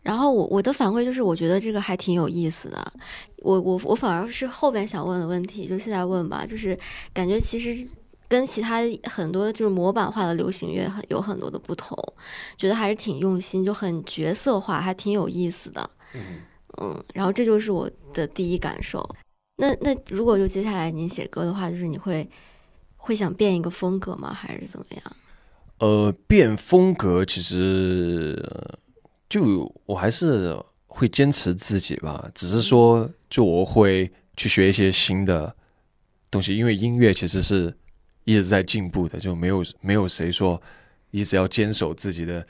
[0.01, 2.93] 然后我我的反馈就是我觉得这个还挺有意思的，
[3.37, 6.77] 我我我反而是后边想问的问题，就现在问吧，就是
[7.13, 7.87] 感觉其实
[8.31, 11.97] 跟其他很多就是模板化的流行乐很有很多的不同，
[12.55, 15.89] 觉得还是挺用心，就很角色化，还挺有意思的，
[16.77, 19.05] 嗯，然后这就是我的第一感受。
[19.57, 22.25] 那那如果就接下来您写歌的话，就是你会
[22.95, 24.33] 会想变一个风格吗？
[24.33, 25.03] 还是怎么样？
[25.79, 28.79] 呃，变风格其实呃
[29.27, 35.53] 就我还是会坚持自己吧，只是说就我会去学一些新的
[36.29, 37.75] 东西，因为音乐其实是
[38.23, 40.61] 一直在进步的，就没有没有谁说
[41.11, 42.45] 一直要坚守自己的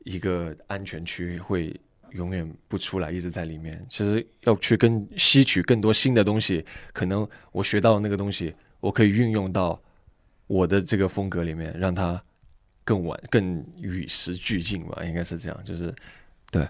[0.00, 1.74] 一个安全区会
[2.12, 3.84] 永远不出来，一直在里面。
[3.88, 9.80] 其实要去跟吸取更多新的东西，可能我学到那个东西，我可以运用到
[10.46, 12.22] 我的这个风格里面，让它
[12.84, 15.64] 更完、更与时俱进吧，应该是这样。
[15.64, 15.94] 就是
[16.50, 16.68] 对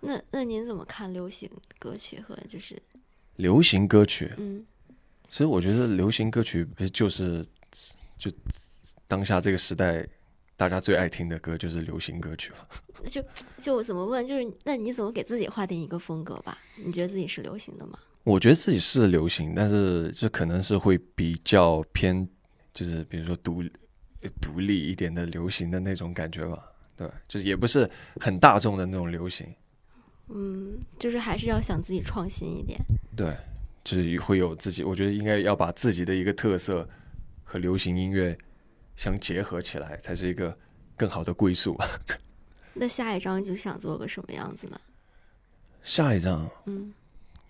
[0.00, 2.80] 那那您怎么看流行歌曲和就是
[3.36, 4.64] 流行歌曲，嗯
[5.28, 7.44] 其实我觉得流行歌曲不是就是
[8.20, 8.30] 就
[9.08, 10.06] 当下这个时代
[10.54, 12.58] 大家最爱听的歌就是流行歌曲嘛。
[13.08, 13.24] 就
[13.56, 16.58] 就我怎么问就是那你怎么给自己划定一个风格吧？
[16.76, 17.98] 你觉得自己是流行的吗？
[18.24, 22.28] 我觉得自己是流行，但是就可能是会比较偏，
[22.74, 23.64] 就是比如说独
[24.42, 26.72] 独立一点的流行的那种感觉吧。
[26.94, 29.46] 对，就是也不是很大众的那种流行。
[30.28, 32.78] 嗯，就是还是要想自己创新一点。
[33.16, 33.34] 对，
[33.82, 36.86] 就是会有自己，我觉得应该要把自己的一个特色
[37.50, 38.38] 和流行音乐
[38.94, 40.56] 相结合起来，才是一个
[40.96, 41.84] 更好的归宿吧。
[42.74, 44.80] 那下一张就想做个什么样子呢？
[45.82, 46.94] 下一张，嗯，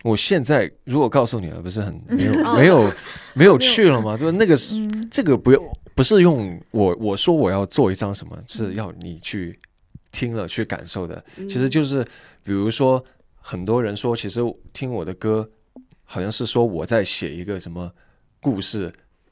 [0.02, 2.92] 我现在如果告诉你了，不是很 没有哦 没有
[3.34, 4.16] 没有去了吗？
[4.16, 9.58] 就是那个是嗯这个不用不是用我我说我要做一张什么，是要你去
[10.10, 11.22] 听了去感受的。
[11.36, 12.02] 其实就是
[12.42, 13.04] 比如说，
[13.36, 14.40] 很多人说，其实
[14.72, 15.50] 听我的歌，
[16.04, 17.92] 好像是说我在写一个什么
[18.40, 18.90] 故事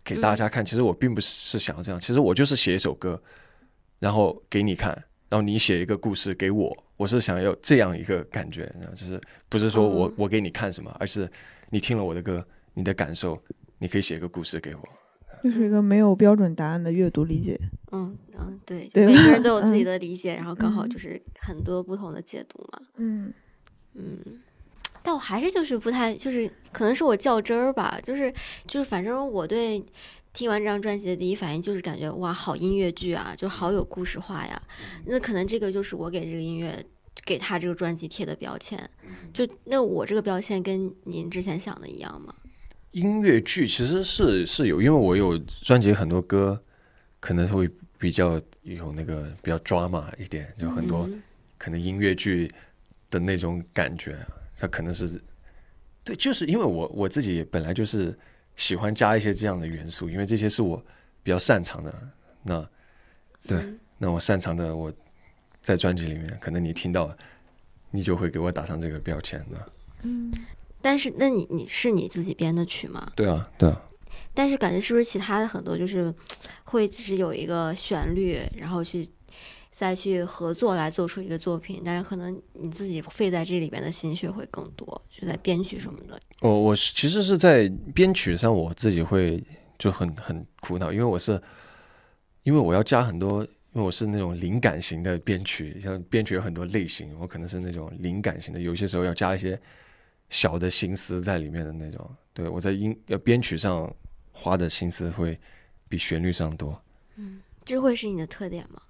[0.09, 0.65] 给大家看。
[0.65, 3.21] 其实我并不是想要这样，其实我就是写一首歌，
[3.99, 4.93] 然后给你看，
[5.29, 6.85] 然后你写一个故事给我。
[6.97, 11.31] 我是想要这样一个感觉，然后就是不是说我、嗯我给你看什么，而是
[11.71, 12.45] 你听了我的歌，
[12.75, 13.41] 你的感受，
[13.79, 14.83] 你可以写一个故事给我。
[15.45, 17.57] 就是一个没有标准答案的阅读理解。
[17.93, 22.81] 嗯嗯，对，每个人都有自己嗯的理解， 然后刚好嗯就是很多不同的解读嘛。
[22.97, 23.33] 嗯
[23.95, 24.19] 嗯，
[25.09, 28.31] 但我还是就是不太，就是可能是我较真儿吧，就是
[28.67, 29.83] 就是反正我对
[30.35, 34.63] 听完这张专辑的第一反应就是感觉哇，好音乐剧啊，就好有故事化呀。
[35.07, 36.85] 那可能这个就是我给这个音乐。
[37.25, 38.79] 给他这个专辑贴的标签，
[39.35, 42.33] 就那我这个标签跟您之前想的一样吗？
[42.93, 46.63] 音乐剧其实是是有，因为我有专辑很多歌
[47.19, 47.69] 可能会
[47.99, 51.21] 比较有那个比较 drama 一点，就很多嗯
[51.59, 52.49] 可能音乐剧
[53.11, 54.17] 的那种感觉，
[54.59, 55.23] 它可能是
[56.03, 58.19] 对，就是因为我我自己本来就是
[58.57, 60.77] 喜欢加一些这样的元素，因为这些是我
[61.23, 61.95] 比较擅长的。
[62.43, 62.69] 那
[63.47, 64.93] 对，嗯那我擅长的，我
[65.61, 67.17] 在专辑里面，可能你听到
[67.91, 69.73] 你就会给我打上这个标签的。
[70.03, 70.33] 嗯，
[70.81, 73.13] 但是那你你是你自己编的曲吗？
[73.15, 73.83] 对啊，对啊，
[74.33, 76.15] 但是感觉是不是其他的很多就是
[76.65, 79.09] 会只是有一个旋律，然后去
[79.79, 86.19] 再去合作来做出一个作品，但是可能你自己费在这里边的心血会更多，就在编曲什么的。
[86.41, 89.41] 我我其实是在编曲上，我自己会
[89.79, 91.41] 就很很苦恼，因为我是
[92.43, 99.57] 因为我要加很多，因为我是那种灵感型的编曲，像编曲有很多类型，我可能是那种灵感型的，有些时候要加一些
[100.29, 102.11] 小的心思在里面的那种。
[102.35, 103.89] 对我在音要编曲上
[104.33, 105.39] 花的心思会
[105.89, 106.83] 比旋律上多。
[107.15, 108.83] 嗯这会是你的特点吗？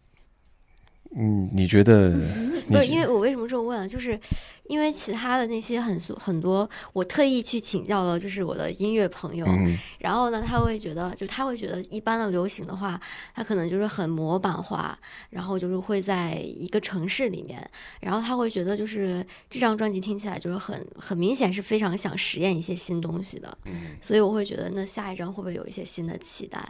[1.16, 2.10] 嗯，你觉得？
[2.10, 3.88] 你不是，因为我为什么这么问啊？
[3.88, 4.18] 就是
[4.64, 13.00] 因为其他的那些很很多，我特意去请教了，就是我的音乐朋友，嗯然后呢，他会觉得，就他会觉得一般的流行的话，
[13.34, 14.98] 他可能就是很模板化，
[15.30, 17.58] 然后就是会在一个城市里面，
[18.00, 26.62] 然后他会觉得就是这张专辑听起来就是很很明显是非常想实验一些新东西的，嗯，所以我会觉得那下一张会不会有一些新的期待？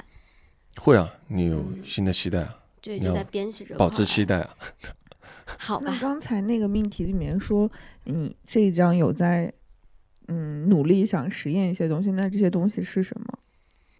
[0.80, 4.54] 会啊，你有嗯新的期待啊，对，你要就在编曲着保持期待啊。
[5.58, 7.70] 好吧那，刚才那个命题里面说，
[8.04, 9.52] 你这一章有在
[10.26, 13.38] 嗯努力想实验一些东西，那这些东西是什么？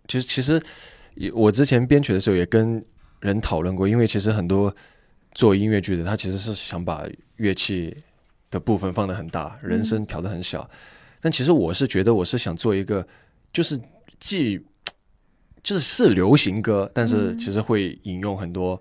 [0.07, 0.63] 其实其实
[1.15, 2.85] 也我之前编曲的时候也跟
[3.21, 4.75] 人讨论过，因为其实很多
[5.33, 7.97] 做音乐剧的，他其实是想把乐器
[8.51, 10.69] 的部分放得很大，人声调得很小。
[11.21, 13.07] 但其实我是觉得我是想做一个，
[13.53, 13.81] 就是
[14.19, 14.61] 既
[15.63, 18.81] 就是是流行歌，但是嗯其实会引用很多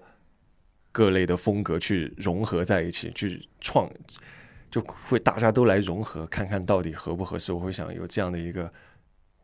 [0.92, 3.90] 各类的风格去融合在一起，去创，
[4.70, 7.52] 就会大家都来融合，看看到底合不合适。
[7.54, 8.72] 我会想有这样的一个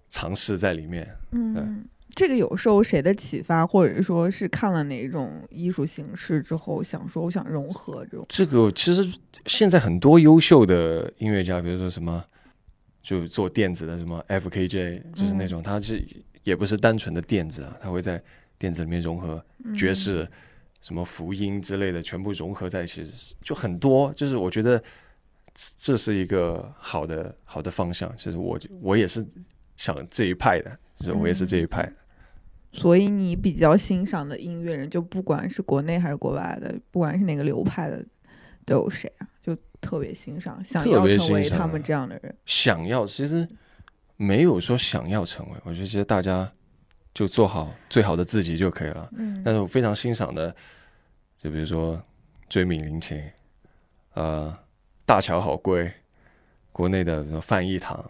[0.10, 1.08] 尝试在里面。
[1.32, 8.26] 嗯，这个有受谁的启发，或者说是看了哪种艺术形式之后，想说我想融合这种？
[8.30, 12.24] 这个其实现在很多优秀的音乐家，比如说什么
[13.02, 16.06] 就做电子的，什么 FKJ，就是那种，他是
[16.44, 18.22] 也不是单纯的电子啊，它会在
[18.58, 19.44] 电子里面融合
[19.76, 20.28] 爵士、
[20.82, 23.06] 什么福音之类的，全部融合在一起，
[23.42, 24.14] 就很多。
[24.14, 24.78] 就是我觉得
[25.54, 28.16] 这这是一个好的好的方向。
[28.18, 29.26] 其实我我也是
[29.78, 31.94] 想这一派的，就是我也是这一派的。
[32.72, 38.04] 所以你比较欣赏的音乐人，就不管是国内还是国外的，不管是哪个流派的，
[38.66, 39.28] 都有谁啊？
[39.44, 42.36] 就特别欣赏，想要成为他们这样的人。
[42.46, 43.48] 想要，其实
[44.24, 46.52] 没有说想要成为，我觉得其实大家
[47.14, 49.10] 就做好最好的自己就可以了。
[49.18, 50.56] 嗯但是我非常欣赏的，
[51.38, 52.02] 就比如说
[52.48, 53.22] 追敏林琴，
[54.14, 54.58] 呃，
[55.06, 55.92] 大乔好贵，
[56.72, 58.10] 国内的什么范逸堂，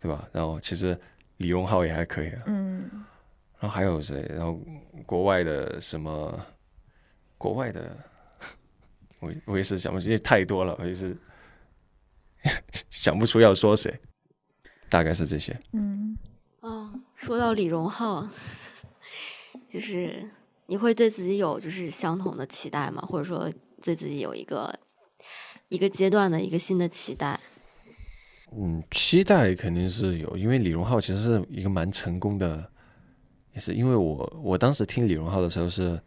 [0.00, 0.28] 对吧？
[0.32, 0.98] 然后其实
[1.36, 2.90] 李荣浩也还可以啊，嗯
[3.58, 4.26] 然后还有谁？
[4.34, 4.60] 然后
[5.06, 6.38] 国外的什么？
[7.38, 7.94] 国外的，
[9.20, 11.14] 我我也是想不起，因为太多了，我也是
[12.88, 13.94] 想不出要说谁，
[14.88, 15.58] 大概是这些。
[15.72, 16.16] 嗯，
[16.60, 18.28] 哦，说到李荣浩，
[19.68, 20.28] 就是
[20.66, 23.02] 你会对自己有就是相同的期待吗？
[23.02, 23.50] 或者说
[23.82, 24.78] 对自己有一个
[25.68, 27.38] 一个阶段的一个新的期待？
[28.52, 32.70] 嗯，期待肯定是有，因为李荣浩其实是一个蛮成功的，
[33.52, 36.00] 也是因为我我当时听李荣浩的时候是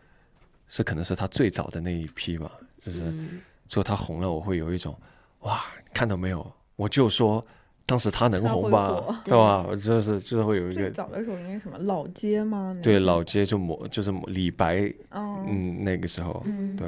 [0.67, 4.97] 是可能是他最早的那一批吧，就是嗯，最后他红了，我会有一种
[5.39, 5.61] 哇，
[5.93, 7.45] 看到没有，我就说
[7.89, 9.65] 当时他能红吧，对吧？
[9.67, 12.77] 我就是就是会有一最个早的时候应该是什么老街吗？
[12.83, 16.87] 对老街就模就是李白，嗯嗯，那个时候嗯对，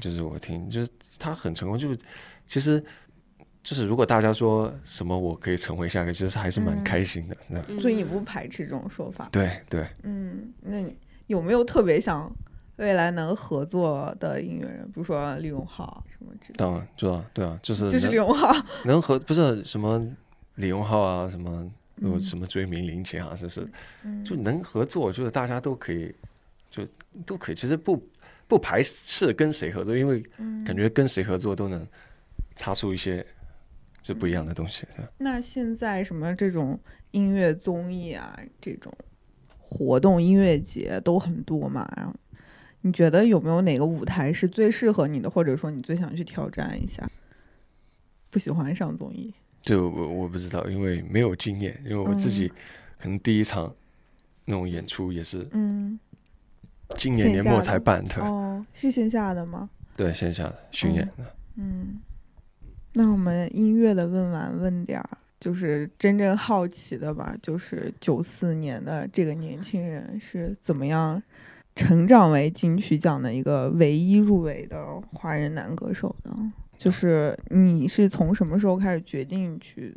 [0.00, 1.96] 就是我听，就是他很成功，就是
[2.46, 2.82] 其实。
[3.62, 7.36] 就是如果大家说什么我可以成为下一个，其实还是蛮嗯开心的。
[7.50, 9.28] 那嗯所以你不排斥这种说法？
[9.30, 12.34] 对对，嗯，那你有没有特别想
[12.76, 14.86] 未来能合作的音乐人？
[14.86, 16.64] 比如说李荣浩什么之类的？
[16.64, 18.50] 当然知道，对啊，就是就是李荣浩，
[18.86, 20.02] 能和不是什么
[20.56, 21.70] 李荣浩啊，什么
[22.18, 23.66] 什么追名林檎啊，就是
[24.02, 26.14] 嗯就能合作，就是大家都可以，
[26.70, 26.86] 就
[27.24, 27.54] 都可以。
[27.54, 28.02] 其实不
[28.46, 31.86] 不排斥跟谁合作，因为嗯感觉跟谁合作都能
[32.54, 33.24] 擦出一些
[34.02, 34.86] 就不一样的东西。
[35.18, 36.78] 那现在什么这种
[37.10, 38.92] 音乐综艺啊，这种
[39.58, 41.90] 活动、音乐节都很多嘛？
[41.96, 42.14] 然后
[42.80, 47.08] 你觉得有没有哪个舞台是最适合你的，或者说你最想去挑战一下？
[48.30, 52.48] 不喜欢上综艺，就我我不知道，因为没有经验，因为我自己
[52.98, 53.72] 可能第一场
[54.46, 55.98] 那种演出也是嗯，
[56.96, 59.68] 今年年末才办的，哦，是线下的吗？
[59.96, 61.36] 对线下的巡演的。
[61.56, 62.00] 嗯，
[62.94, 71.22] 那我们音乐的问完问点儿，就是真正好奇的吧，就是九四年的这个年轻人是怎么样
[71.76, 76.34] 成长为金曲奖的一个唯一入围的华人男歌手的？
[76.82, 79.94] 就是你是从什么时候开始决定去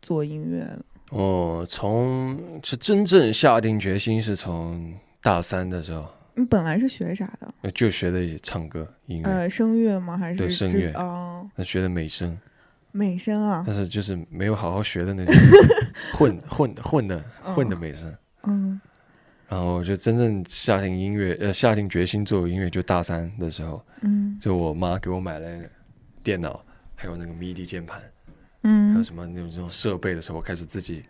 [0.00, 0.82] 做音乐的？
[1.10, 7.52] 哦，从是真正下定决心是从大三的时候，你本来是学啥的？
[7.60, 10.16] 呃就学的唱歌音乐，呃，声乐吗？
[10.16, 12.38] 还是对声乐哦，那学的美声，
[12.92, 15.34] 美声啊但，是就是没有好好学的那种
[16.16, 18.10] 混混混的混的美声。
[18.44, 18.80] 嗯
[19.48, 25.46] 然后就真正下定音乐，呃，下定决心做音乐，就大三的时候，嗯就我妈给我买了
[26.22, 26.64] 电脑，
[26.94, 28.00] 还有那个 MIDI 键盘，
[28.62, 31.04] 嗯还有嗯什么那种这种设备的时候，我开始自己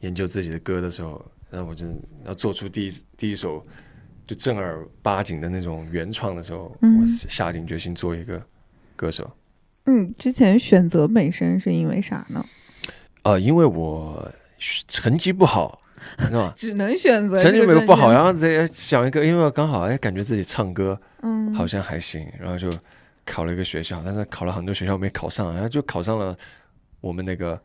[0.00, 1.86] 研究自己的歌的时候，然后我就
[2.24, 3.64] 要做出第一第一首
[4.24, 8.42] 就正儿八经的那种原创的时候，嗯我下定决心做一个
[8.94, 9.30] 歌手。
[9.84, 12.44] 嗯，之前选择美声是因为啥呢？
[13.22, 14.30] 啊、因为我
[14.88, 15.80] 成绩不好，
[16.18, 16.52] 是吧？
[16.58, 22.68] 只能选择成绩没有不好，然后再想一个，因为我刚好哎，感觉自己唱歌嗯，好像还行，然后就
[23.26, 26.34] 考了一个学校，但是考了很多学校没考上，然后就考上了
[27.02, 27.60] 我们那个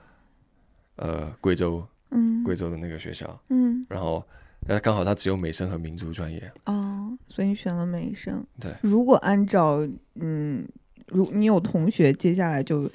[0.97, 4.21] 呃贵州嗯贵州的那个学校，嗯然后
[4.67, 8.45] 那刚好他只有美声和民族专业，哦，所以你选了美声。
[8.59, 10.67] 对，如果按照嗯，
[11.07, 12.89] 如你有同学接下来就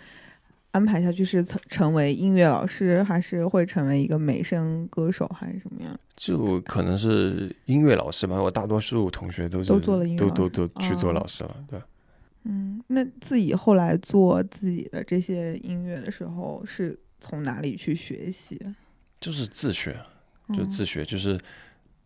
[0.73, 5.99] 安排下去是成成为音乐老师，还是会成为一个美声歌手，还是什么样？
[6.17, 8.41] 就可能是音乐老师吧。
[8.41, 11.81] 我大多数同学都是都做了音乐都都都去做哦老师了，对。
[12.49, 18.57] 嗯，那自己后来做自己的这些音乐的时候，是从哪里去学习？
[19.19, 19.93] 就是自学，
[20.55, 21.41] 就嗯自学，就是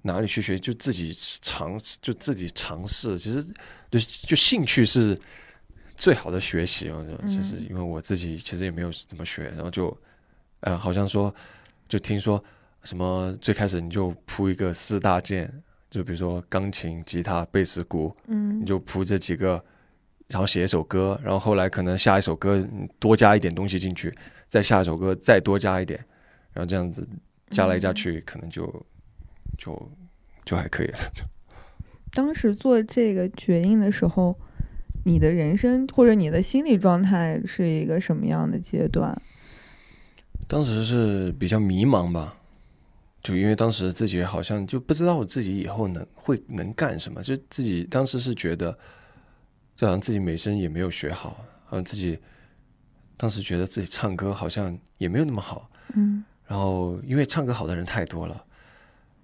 [0.02, 1.12] 哪里去学，就自己
[1.42, 3.18] 尝，就自己尝试。
[3.18, 3.42] 其实，
[3.90, 5.18] 就就兴趣是
[5.94, 6.88] 最好的学习。
[6.88, 9.94] 我觉得，其实嗯因为我自己其实也没有怎么学，然后就，
[10.60, 11.34] 呃，好像说，
[11.86, 12.42] 就听说
[12.84, 15.52] 什么最开始你就铺一个四大件，
[15.90, 19.62] 就比如说钢琴、吉他、贝斯、鼓，嗯你就铺这几个，
[20.30, 24.14] 然后写一首歌，然后后来可能下一首歌嗯多加一点东西进去，
[24.48, 25.98] 再下一首歌再多加一点，
[26.52, 27.06] 然后这样子
[27.50, 28.64] 加来加去，可能就
[29.58, 29.92] 就
[30.44, 30.98] 就还可以了。
[32.12, 34.36] 当时做这个决定的时候，
[35.04, 39.20] 你的人生或者你的心理状态是一个什么样的阶段？
[40.46, 42.36] 当时是比较迷茫吧，
[43.22, 48.76] 就因为当时自己好像就不知道我自己以后能会能干什么，就自己当时是觉得，
[49.80, 52.18] 就好像自己美声也没有学好，好像自己
[53.16, 58.44] 当时觉得自己唱歌好像也没有那么好，嗯然后因为唱歌好的人太多了，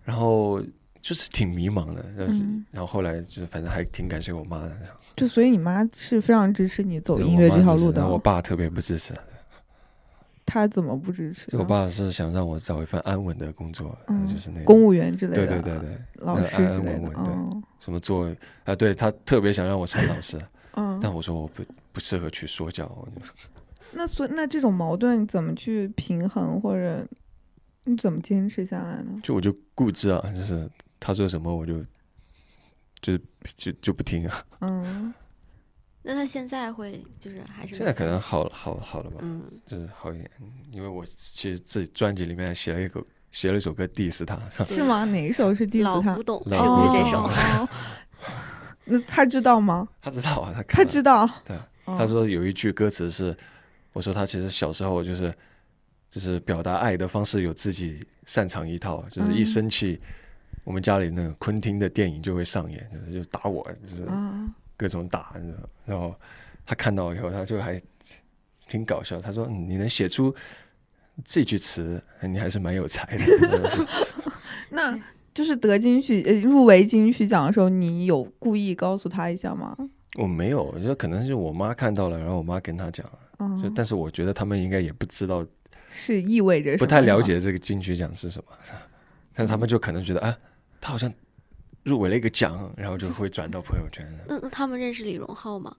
[0.02, 0.58] 然后
[0.98, 2.64] 就是挺迷茫的，但是、嗯。
[2.70, 4.74] 然后后来就是反正还挺感谢我妈的，
[5.16, 9.12] 就所以你妈是非常支持你走音乐这条路的我爸特别不支持，
[10.46, 18.32] 他怎么不支持我爸是想让我找一份安稳的工作，嗯就是那公务员之类的，对对对对，老师之类的安安稳，稳对嗯什么做
[18.64, 20.40] 啊，对他特别想让我成老师，
[20.74, 20.98] 嗯。
[21.02, 23.26] 但我说我不不适合去说教，我就
[23.92, 27.06] 那所以那这种矛盾怎么去平衡，或者
[27.84, 29.20] 你怎么坚持下来呢？
[29.22, 30.68] 就我就固执啊，就是
[31.00, 31.80] 他说什么我就
[33.00, 33.20] 就是
[33.54, 34.44] 就就不听啊。
[34.60, 35.12] 嗯
[36.06, 45.04] 那他现在会就是还是现在可能好了好好了吧，嗯就是好一点，嗯因为我其实自己专辑里面写了一个写了一首歌 diss 他，是吗？
[45.04, 46.10] 哪一首是 diss 他？
[46.10, 47.18] 老古董老是不古董是这首？
[47.24, 47.68] 哦
[48.88, 49.88] 那他知道吗？
[50.00, 51.28] 他知道啊，他他知道。
[51.44, 53.36] 对，哦他说有一句歌词是，
[53.92, 55.34] 我说他其实小时候就是
[56.08, 60.00] 就是表达爱的方式有自己擅长一套，就是一嗯生气，
[60.62, 65.34] 我们家里那个昆汀的电影就会上演，就是就打我，就是啊，各种打，
[65.84, 66.14] 然后
[66.64, 67.80] 他看到以后，他就还
[68.68, 70.34] 挺搞笑，他说嗯你能写出
[71.24, 73.86] 这句词，你还是蛮有才的。
[74.70, 74.98] 那
[75.32, 79.76] 就是得金曲呃入围金曲奖的时候，你有故意告诉他一下吗？
[80.18, 85.46] 我没有，我觉得可能是我妈看到了，然后我妈跟他讲，就嗯，但是我觉得他们应该也不知道
[85.88, 88.52] 是意味着什么不太了解这个金曲奖是什么，
[89.34, 90.36] 但是他们就可能觉得，啊，
[90.80, 91.12] 他好像
[91.86, 94.04] 入围了一个奖，然后就会转到朋友圈。
[94.28, 95.74] 那那他们认识李荣浩吗？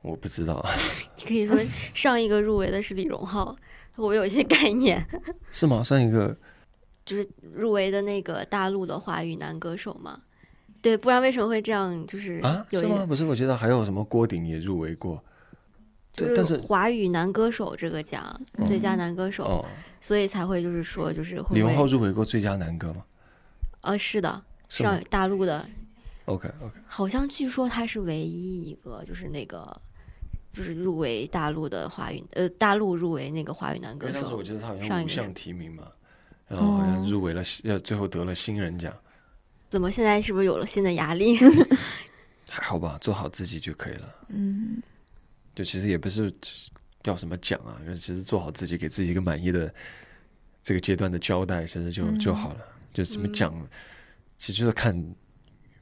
[0.00, 0.64] 我不知道，
[1.18, 1.54] 你可以说
[1.92, 3.54] 上一个入围的是李荣浩，
[3.96, 5.06] 我有一些概念，
[5.52, 5.82] 是吗？
[5.82, 6.34] 上一个
[7.04, 10.18] 就是入围的那个大陆的华语男歌手吗。
[10.80, 12.06] 对，不然为什么会这样？
[12.06, 13.04] 就是啊，有吗？
[13.04, 15.22] 不是，我记得还有什么郭顶也入围过，
[16.16, 19.66] 对，就但是华语男歌手这个奖，嗯最佳男歌手，哦，
[20.00, 23.04] 所以才会就是说就是会李荣浩入围过最佳男歌吗？
[23.82, 25.68] 呃是的，上大陆的
[26.24, 29.78] ？OK OK，好像据说他是唯一一个就是那个
[30.50, 34.14] 就是入围大陆的华语呃大陆入围那个华语男歌手。
[34.14, 35.88] 当时我，记得他好像五项提名嘛，
[36.48, 38.94] 然后好像哦入围了，要最后得了新人奖，
[39.68, 41.36] 怎么现在是不是有了新的压力？
[42.50, 44.14] 还好吧，做好自己就可以了。
[44.28, 44.82] 嗯。
[45.52, 46.32] 就其实也不是
[47.04, 49.72] 要什么奖啊，就其实做好自己，给自己一个满意的
[50.62, 52.18] 这个阶段的交代，其实就、嗯。
[52.18, 52.60] 就好了。
[52.92, 53.32] 就什么嗯。
[53.32, 53.68] 奖，
[54.40, 54.96] 其实就是看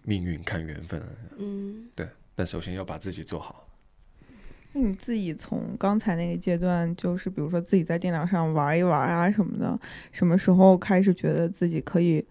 [0.03, 1.01] 命运、看缘分。
[1.39, 3.69] 嗯对但首先要把自己做好。
[4.73, 9.79] 那你自己从刚才那个阶段，就是比如说自己在电脑上玩一玩啊什么的，
[10.11, 12.27] 什么时候开始觉得自己可以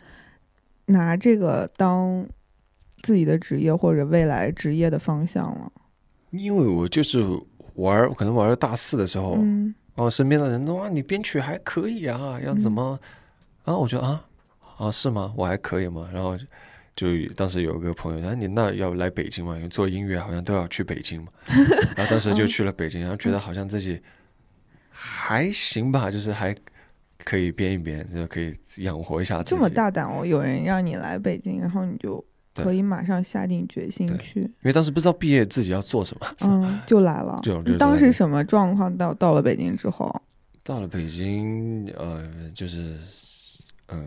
[0.88, 2.28] 拿这个当
[3.02, 5.72] 自己的职业或者未来职业的方向了？
[6.32, 7.20] 因为我就是
[7.76, 13.00] 玩，可能玩到大四的时候，嗯然后身边的人都啊，你编曲还可以啊，要怎么？
[13.64, 14.28] 然后我觉得啊
[14.78, 15.34] 啊是吗？
[15.36, 16.10] 我还可以吗？
[16.14, 16.38] 然后
[16.96, 19.56] 就当时有个朋友，他说你那要来北京吗？
[19.56, 21.28] 因为做音乐好像都要去北京嘛。
[21.96, 24.02] 然后当时就去了北京，然后觉得好像自己
[24.90, 26.56] 还行吧，就是还
[27.24, 29.56] 可以编一编，就可以养活一下自己。
[29.56, 30.26] 这么大胆哦！
[30.26, 32.24] 有人让你来北京，然后你就
[32.56, 36.28] 可以马上下定决心去，因为当时不知道毕业自己要做什么。
[36.42, 37.40] 嗯，就来了。
[37.44, 38.96] 就就当时什么状况？
[38.98, 40.12] 到到了北京之后，
[40.64, 42.98] 到了北京，呃，就是
[43.90, 44.06] 嗯、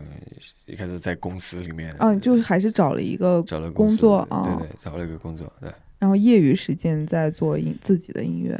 [0.65, 5.71] 一开始在公司里面，嗯，就是还是找了一个，找了工作啊对对，找了一个工作，对。
[5.99, 8.59] 然后业余时间在做音自己的音乐。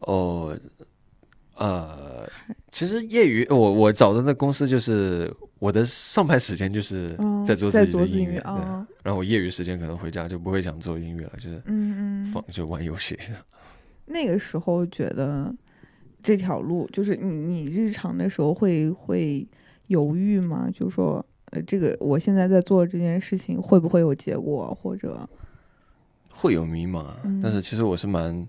[0.00, 0.58] 哦，
[1.56, 2.28] 呃，
[2.70, 8.38] 其实业余我我找的那公司就是我的上班时间就是嗯，在做自己的音乐。
[8.40, 12.24] 啊，然后我业余时间可能回家就不会想做音乐了，就是嗯嗯。
[12.26, 13.18] 放就玩游戏。
[14.06, 15.54] 那个时候觉得
[16.22, 19.46] 这条路，就是你你日常的时候会会
[19.88, 20.70] 犹豫吗？
[20.72, 25.28] 就说呃，这个我现在在做这件事情会不会有结果，或者
[26.30, 28.46] 会有迷茫啊，嗯但是其实我是蛮，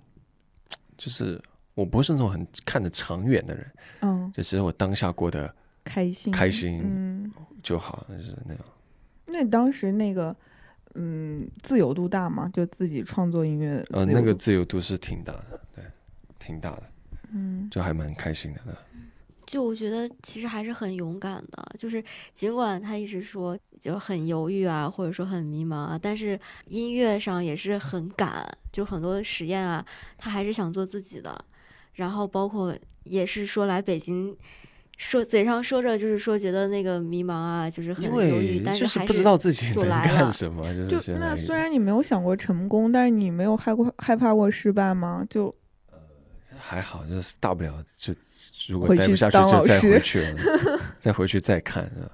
[0.98, 1.42] 就是
[1.76, 3.72] 我不是那种很看得长远的人，
[4.02, 5.54] 嗯就其实我当下过得
[5.84, 7.32] 开心开心嗯，
[7.62, 8.64] 就好，就是那样。
[9.26, 10.34] 那当时那个
[10.96, 12.50] 嗯自由度大吗？
[12.54, 15.84] 就自己创作音乐的呃，那个自由度自由度是挺大的，对，
[16.40, 16.84] 挺大的，
[17.34, 18.62] 嗯就还蛮开心的。
[19.54, 29.86] 对就我觉得其实还是很勇敢的，就是尽管他一直说就很犹豫啊，或者说很迷茫啊，但是音乐上也是很敢，就很多实验啊，
[30.18, 31.40] 他还是想做自己的。
[31.94, 34.36] 然后包括也是说来北京，
[34.98, 45.24] 说嘴上说着就是说觉得那个迷茫啊，就是很犹豫，但是还不知道自己能就来了干什么，就那虽然你没有想过成功，但是你没有害过害怕过失败吗？
[45.30, 45.54] 就
[46.66, 48.14] 还好，就是大不了就
[48.68, 52.12] 如果待不下去就再回去了，再回去再看，是吧？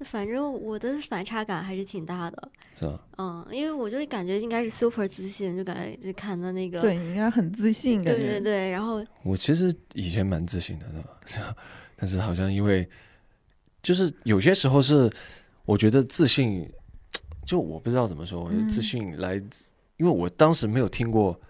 [0.04, 2.50] 反正我的反差感还是挺大的。
[2.78, 3.00] 是吧？
[3.16, 10.86] 嗯，因为我就感觉应该是 super 自信，就感觉就看到那个，对你应该很自信，感觉对对对，然后我其实以前蛮自信的，
[11.24, 11.54] 是吧？
[11.96, 12.86] 但是好像因为
[13.80, 15.08] 就是有些时候是
[15.64, 16.68] 我觉得自信，
[17.46, 21.40] 就我不知道怎么说，我觉得自嗯信来自，因为我当时没有听过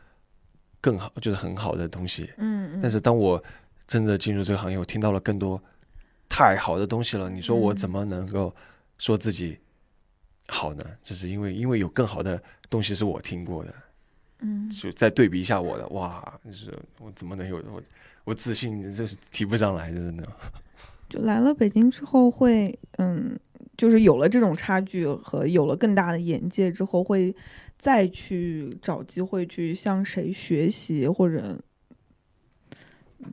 [0.85, 3.43] 更好，就是很好的东西，嗯嗯，但是当我
[3.87, 5.59] 真的进入这个行业，我听到了更多
[6.29, 7.31] 太好的东西了。
[7.31, 8.55] 你说我嗯怎么能够
[8.99, 9.59] 说自己
[10.49, 10.85] 好呢？
[11.03, 13.75] 就是因为因为有更好的东西是我听过的，
[14.41, 16.71] 嗯就再对比一下我的，哇，就是
[17.01, 17.83] 我怎么能有我
[18.25, 20.31] 我自信就是提不上来，就是那种。
[21.09, 23.39] 就来了北京之后会，嗯，
[23.77, 27.35] 就是有了这种差距和有了更大的眼界之后，会
[27.85, 31.63] 再去找机会去向谁学习或者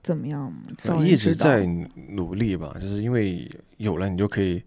[0.04, 0.64] 怎么样吗？
[0.78, 1.66] 找一直在
[2.10, 4.62] 努力吧，就是因为有了你就可以，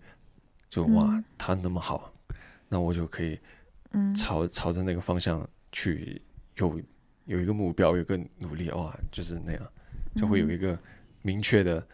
[0.71, 2.11] 就哇嗯，他那么好，
[2.71, 3.39] 那我就可以
[3.91, 6.23] 嗯朝朝着那个方向去
[6.57, 6.81] 有
[7.27, 9.63] 有一个目标，有一个努力，哇，就是那样，
[10.17, 10.79] 就会有一个
[11.21, 11.87] 明确的，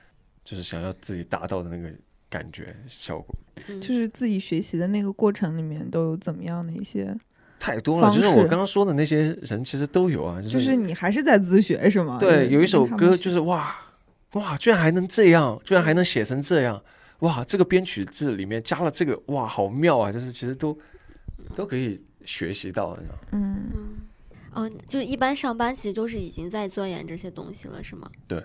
[0.44, 1.92] 就是想要自己达到的那个
[2.28, 3.34] 感觉效果。
[3.66, 7.18] 嗯就是自己学习的那个过程里面都有怎么样的一些，
[7.60, 12.16] 太多了，就是我刚刚说的那些人，其实都有啊，就是就是你还是在自学是吗？
[12.18, 13.76] 对，有一首歌就是哇
[14.32, 16.82] 哇，居然还能这样，居然还能写成这样，
[17.18, 20.10] 哇，这个编曲字里面加了这个，哇，好妙啊！
[20.10, 20.76] 就是其实都
[21.54, 23.88] 都可以学习到，你知道嗯嗯，
[24.54, 28.10] 哦，就是一般上班其实就是已经在钻研这些东西了，是吗？
[28.26, 28.42] 对。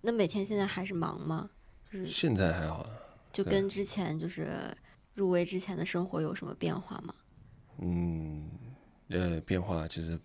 [0.00, 1.48] 那每天现在还是忙吗？
[1.92, 2.84] 就是现在还好，
[3.32, 4.48] 就跟之前就是
[5.14, 7.14] 入围之前的生活有什么变化吗？
[7.78, 8.42] 嗯，
[9.08, 10.18] 呃，变化其实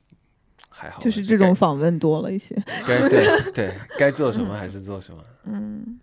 [0.69, 2.55] 还好，就是这种访问多了一些。
[2.85, 5.23] 该该对对该做什么还是做什么。
[5.45, 5.99] 嗯，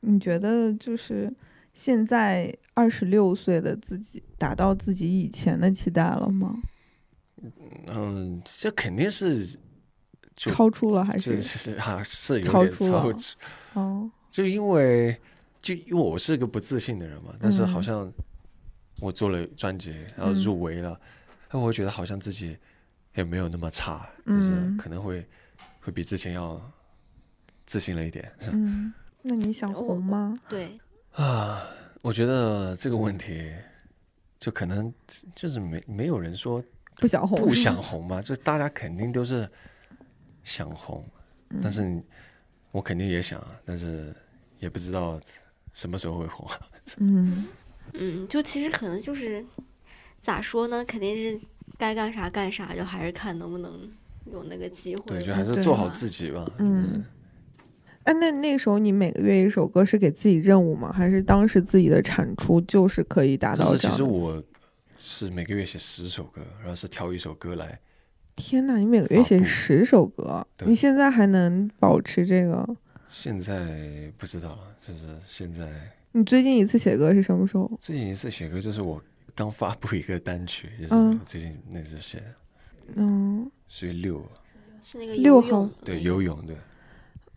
[0.00, 1.32] 你觉得就是
[1.72, 6.54] 现在二十六岁的自己达到自己以前的期待了吗？
[7.88, 9.58] 嗯，这肯定是
[10.36, 11.58] 超出了还是是？
[11.58, 13.36] 是啊，是有超点出了超出，
[13.74, 15.14] 哦，就因为
[15.60, 18.12] 就因为我是个不自信的人嘛，但是好嗯像
[19.00, 20.98] 我做了专辑，然后嗯入围了，
[21.50, 22.56] 那、我会觉得好像自己
[23.14, 25.26] 也没有那么差，就是嗯可能会
[25.80, 26.60] 会比之前要
[27.66, 28.92] 自信了一点嗯，
[29.22, 30.36] 那你想红吗？
[30.48, 30.78] 对，
[31.12, 31.62] 啊。
[32.02, 33.50] 我觉得这个问题
[34.38, 34.92] 就可能
[35.34, 36.62] 就是没没有人说
[36.96, 39.50] 不想红，不想红吧，就大家肯定都是
[40.42, 41.02] 想红，
[41.62, 42.02] 但是
[42.72, 44.14] 我肯定也想，但是
[44.58, 45.18] 也不知道
[45.72, 46.46] 什么时候会红。
[46.98, 47.46] 嗯
[47.94, 49.44] 嗯，就其实可能就是
[50.22, 51.40] 咋说呢，肯定是
[51.78, 53.90] 该干啥干啥，就还是看能不能
[54.30, 55.02] 有那个机会。
[55.06, 56.44] 对，就还是做好自己吧。
[56.58, 57.04] 嗯。
[58.04, 60.92] 哎，那那时候你每个月一首歌是给自己任务吗？
[60.92, 63.96] 还是当时自己的产出就是可以达但是其到这样的？
[63.96, 64.44] 实我
[64.98, 67.80] 是每个月写十首歌，然后是挑一首歌来。
[68.36, 72.76] 天呐，你每个月写十首歌，你现在还能保持这个？
[73.08, 75.64] 现在不知道了，就是现在
[76.16, 77.68] 你最近一次写歌是什么时候？
[77.80, 79.02] 最近一次写歌就是我
[79.34, 82.34] 刚发布一个单曲，就是嗯最近那次写的，
[82.94, 84.24] 嗯所以六
[84.80, 86.56] 是那个六号对游泳对，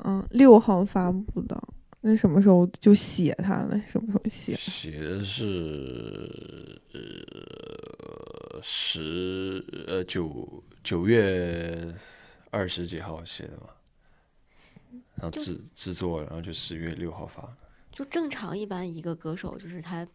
[0.05, 1.59] 嗯，六号发布的，
[2.01, 3.82] 那什么时候就写它呢？
[3.88, 4.55] 什么时候写？
[4.57, 11.91] 写的是呃十呃九九月
[12.51, 13.69] 二十几号写的嘛，
[15.15, 17.41] 然后制制作，然后就十月六号发。
[17.97, 20.07] 就正常一般一个歌手就是他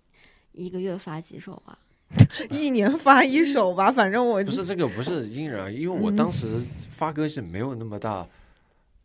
[0.52, 1.76] 一个月发几首啊？
[2.48, 6.46] 一年发一首吧，反正我不是这个不是因人而异，因为我嗯当时
[6.92, 8.24] 发歌是没有那么大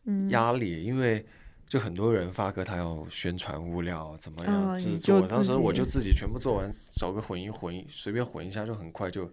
[0.06, 1.26] 嗯压力，因为
[1.68, 9.28] 就很多人发歌，他要宣传物料怎么啊样制作，当时我就自己全部做完，找个混音混音，随便混一下就很快就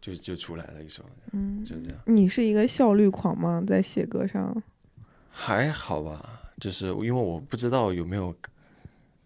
[0.00, 1.02] 就就出来了一首，
[1.32, 3.62] 嗯，就这样，你是一个效率狂吗？
[3.66, 4.62] 在写歌上？
[5.28, 8.34] 还好吧，就是因为我不知道有没有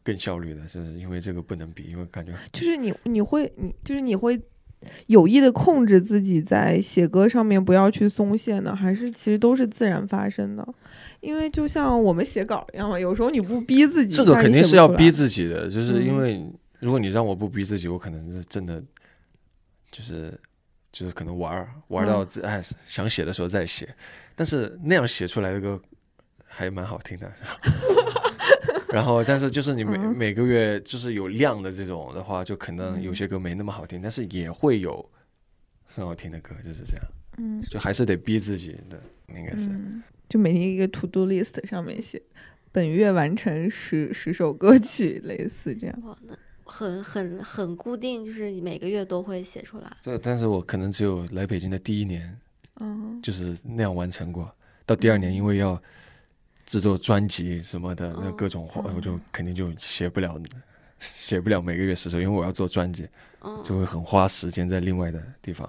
[0.07, 4.41] 更效率的，就是因为这个不能比，因为感觉就是你你会你就是你会
[5.09, 10.65] 有意的控制自己在写歌上面不要去松懈呢，还是其实都是自然发生的？
[11.21, 16.47] 因为就像我们写稿一样嘛，有时候你不逼自己，这个肯定是要逼自己的，就是因嗯为
[16.79, 18.81] 如果你让我不逼自己，我可能是真的
[19.91, 20.39] 就是
[20.93, 23.93] 就是可能玩儿玩到嗯自哎想写的时候再写，
[24.37, 25.81] 但是那样写出来的歌
[26.45, 27.33] 还蛮好听的。
[28.93, 35.05] 然后，但是就是你每、嗯每个月就是有量的这种的话，就可能有些歌没那么好听，但是也会有
[35.84, 37.07] 很好听的歌，就是这样，
[37.39, 39.68] 嗯就还是得逼自己的，应该是。
[39.68, 42.22] 嗯，就每天一个 to do list 上面写
[42.72, 46.03] 本月完成十十首歌曲，类似这样。
[46.05, 49.97] 哇，那很很很固定，就是每个月都会写出来。
[50.03, 52.39] 对，但是我可能只有来北京的第一年
[52.80, 54.53] 嗯就是那样完成过。
[54.84, 55.80] 到第二年，因为要
[56.67, 60.39] 制作专辑什么的，那哦各种话，哦我就肯定就写不了，
[60.99, 63.09] 写不了每个月十首，因为我要做专辑，
[63.43, 65.69] 嗯，就会很花时间在另外的地方。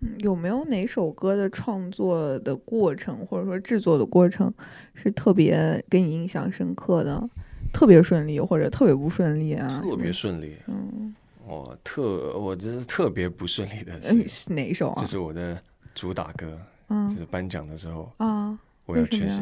[0.00, 4.50] 嗯，有没有哪首歌的创作的过程，或者说制作的过程，
[4.94, 7.28] 是特别给你印象深刻的？
[7.72, 9.80] 特别顺利，或者特别不顺利啊？
[9.84, 11.14] 特别顺利，嗯，
[11.46, 15.00] 我特我这是特别不顺利的嗯是，是哪一首啊？
[15.00, 15.60] 就是我的
[15.94, 16.58] 主打歌，
[16.88, 17.08] 嗯。
[17.10, 18.12] 就嗯是颁奖的时候。
[18.16, 19.40] 啊，我要缺席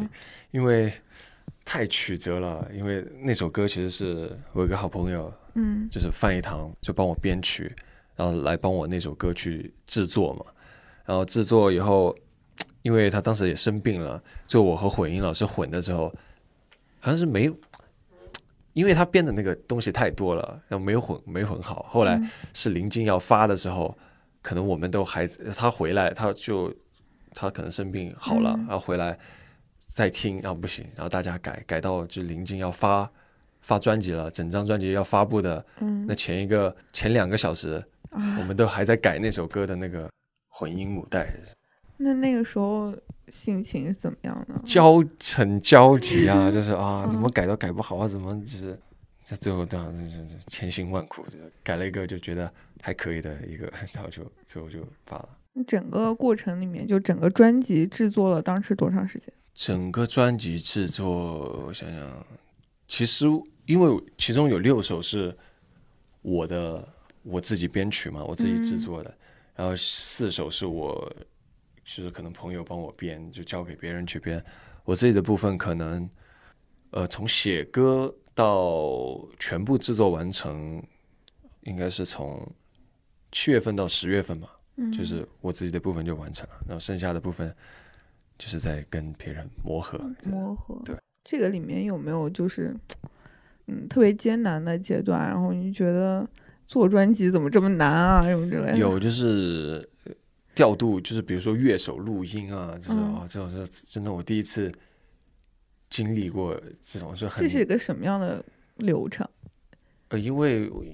[0.50, 0.92] 因为
[1.64, 2.68] 太曲折了。
[2.74, 7.74] 因为那首歌其实是我有一个好朋友，嗯就是范一堂就帮我编曲，
[8.16, 10.44] 然后来帮我那首歌去制作嘛。
[11.04, 12.14] 然后制作以后，
[12.82, 16.12] 因为他当时也生病了，就我和混音老师混的时候，
[17.00, 17.56] 好像是没有，
[18.74, 21.86] 因为他编的那个东西太多了，然后没有混没混好。
[21.88, 23.96] 后来嗯是临近要发的时候，
[24.42, 25.26] 可能我们都还
[25.56, 26.70] 他回来，他就
[27.40, 28.66] 他可能生病好了，嗯。
[28.66, 29.16] 然后回来
[29.78, 33.08] 再听，然后不行，然后大家改改到就临近要发
[33.60, 36.04] 发专辑了，整张专辑要发布的嗯。
[36.08, 40.10] 那前一个前两个小时，我啊，们都还在改那首歌的那个
[40.48, 41.32] 混音母带，
[41.98, 42.94] 那那个时候
[43.28, 44.60] 心情是怎么样呢？
[44.64, 45.04] 焦
[45.36, 47.10] 很焦急啊， 就是啊，嗯。
[47.10, 48.78] 怎么改都改不好啊，怎么就是
[49.22, 52.50] 在最后这样就是千辛万苦，就改了一个就觉得
[52.82, 55.28] 还可以的一个， 然后就最后就发了。
[55.66, 59.32] 整个过程里面，就整个专辑制作了当时多长时间？
[59.54, 62.26] 整个专辑制作，我想想，
[62.86, 63.26] 其实
[63.66, 65.36] 因为其中有六首是
[66.22, 66.86] 我的
[67.22, 69.12] 我自己编曲嘛，我自己制作的，
[69.56, 71.12] 然后四首是我
[71.84, 74.42] 就是可能朋友帮我编，就交给别人去编。
[74.84, 76.08] 我自己的部分可能
[76.90, 80.82] 呃从写歌到全部制作完成，
[81.62, 82.46] 应该是从
[83.32, 84.57] 七月份到十月份吧。
[84.80, 87.52] 嗯就是我自己的部分就完成了，然后剩下的部分
[88.38, 89.98] 就是在跟别人磨合。
[90.22, 90.80] 磨合。
[90.84, 92.72] 对，这个里面有没有就是
[93.66, 95.26] 嗯特别艰难的阶段？
[95.28, 96.24] 然后你觉得
[96.64, 98.78] 做专辑怎么这么难啊，什么之类的？
[98.78, 100.12] 有就是呃
[100.54, 104.72] 调度，就是比如说乐手录音啊，就是嗯啊，这种是真的我第一次
[105.90, 108.44] 经历过这种，就很这是一个什么样的
[108.76, 109.28] 流程？
[110.10, 110.84] 呃，因为我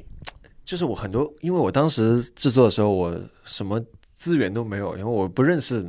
[0.65, 5.83] 就是我很多，因为我当时制作的时候，我什么资源都没有，因为我不认识，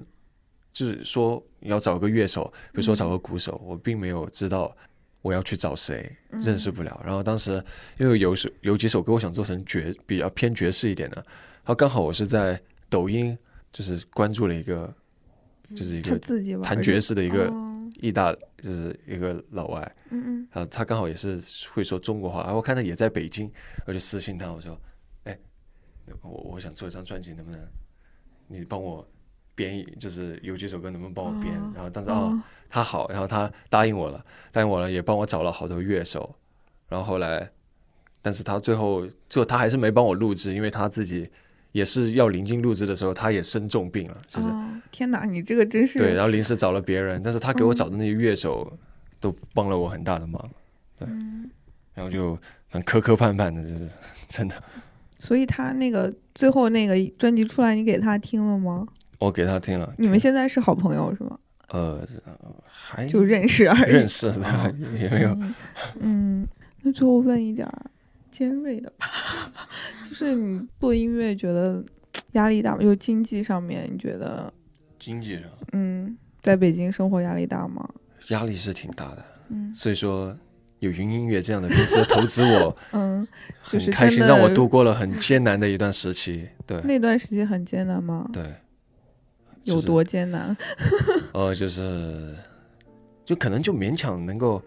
[0.73, 4.75] 就是说要找个乐手，比如说找个鼓手，我并没有知道
[5.21, 7.01] 我要去找谁，认识不了。
[7.05, 7.63] 然后当时
[7.97, 13.37] 因为有首有几首歌我想做成爵比较偏爵士一点的，然后刚好我是在抖音
[13.71, 14.93] 就是关注了一个，
[15.73, 16.19] 就是一个
[16.61, 20.47] 弹爵士的一个哦意大，就是一个老外，嗯嗯。
[20.51, 21.39] 然后他刚好也是
[21.73, 23.51] 会说中国话，然后我看他也在北京，
[23.85, 24.79] 我就私信他，我说，
[25.23, 25.37] 哎，
[26.21, 27.59] 我我想做一张专辑，能不能
[28.47, 29.07] 你帮我
[29.55, 31.53] 编一，就是有几首歌能不能帮我编？
[31.59, 36.35] 哦然后当时哦哦，他好，然后他答应我了，答应我了，也帮我找了好多乐手，
[36.87, 37.49] 然后后来，
[38.21, 41.29] 但是他最后最后他还是没帮我录制，因为他自己
[41.75, 48.71] 也是要临近录制的时候，他也生重病了，就是、哦天哪，你这个真是对，然后临时找了别人，但是他给我嗯找的那些乐手
[49.19, 50.41] 都帮了我很大的忙，
[50.97, 51.51] 对，嗯
[51.93, 53.89] 然后就很磕磕绊绊的，就是
[54.29, 54.55] 真的。
[55.19, 58.87] 所以他那个最后那个专辑出来，你给他听了吗？
[59.19, 61.37] 我给他听了，你们现在是好朋友是吗？
[61.71, 62.07] 呃
[62.63, 63.91] 还就认识而已。
[63.91, 65.55] 认识的也没有，嗯
[65.99, 66.47] 嗯，
[66.83, 67.85] 那最后问一点儿
[68.35, 69.07] 尖锐的吧，
[70.07, 71.81] 就是你做音乐觉得
[72.33, 72.81] 压力大吗？
[72.81, 74.51] 就经济上面，你觉得
[74.99, 77.87] 经济上嗯，在北京生活压力大吗？
[78.29, 80.35] 压力是挺大的，嗯所以说
[80.79, 83.25] 有云音乐这样的公司投资我， 嗯，
[83.61, 86.49] 很开心，让我度过了很艰难的一段时期。
[86.67, 88.29] 对那段时间很艰难吗？
[88.33, 88.43] 对，
[89.61, 90.55] 就是有多艰难？
[91.33, 92.35] 呃，就是
[93.23, 94.61] 就可能就勉强能够